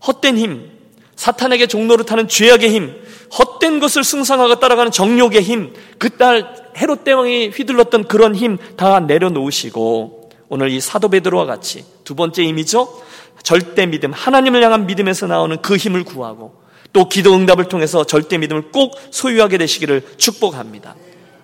[0.07, 0.71] 헛된 힘,
[1.15, 2.93] 사탄에게 종로를 타는 죄악의 힘,
[3.37, 10.16] 헛된 것을 승상하고 따라가는 정욕의 힘, 그딸 헤롯 대왕이 휘둘렀던 그런 힘 다 내려놓으시고
[10.49, 13.01] 오늘 이 사도 베드로와 같이 두 번째 힘이죠.
[13.43, 16.61] 절대 믿음, 하나님을 향한 믿음에서 나오는 그 힘을 구하고
[16.93, 20.95] 또 기도 응답을 통해서 절대 믿음을 꼭 소유하게 되시기를 축복합니다.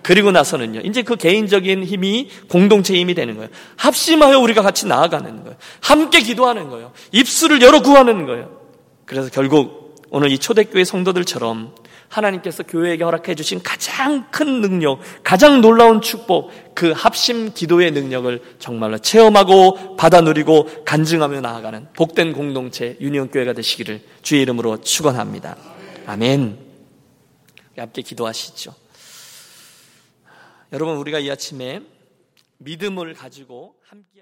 [0.01, 3.49] 그리고 나서는요, 이제 그 개인적인 힘이 공동체 힘이 되는 거예요.
[3.77, 5.55] 합심하여 우리가 같이 나아가는 거예요.
[5.79, 6.91] 함께 기도하는 거예요.
[7.11, 8.59] 입술을 열어 구하는 거예요.
[9.05, 11.73] 그래서 결국 오늘 이 초대교회 성도들처럼
[12.13, 18.99] 하나님께서 교회에게 허락해 주신 가장 큰 능력, 가장 놀라운 축복, 그 합심 기도의 능력을 정말로
[18.99, 25.57] 체험하고 받아 누리고 간증하며 나아가는 복된 공동체 유니온 교회가 되시기를 주의 이름으로 축원합니다.
[26.05, 26.57] 아멘.
[27.75, 28.75] 함께 기도하시죠.
[30.71, 31.81] 여러분 우리가 이 아침에
[32.59, 34.07] 믿음을 가지고 함께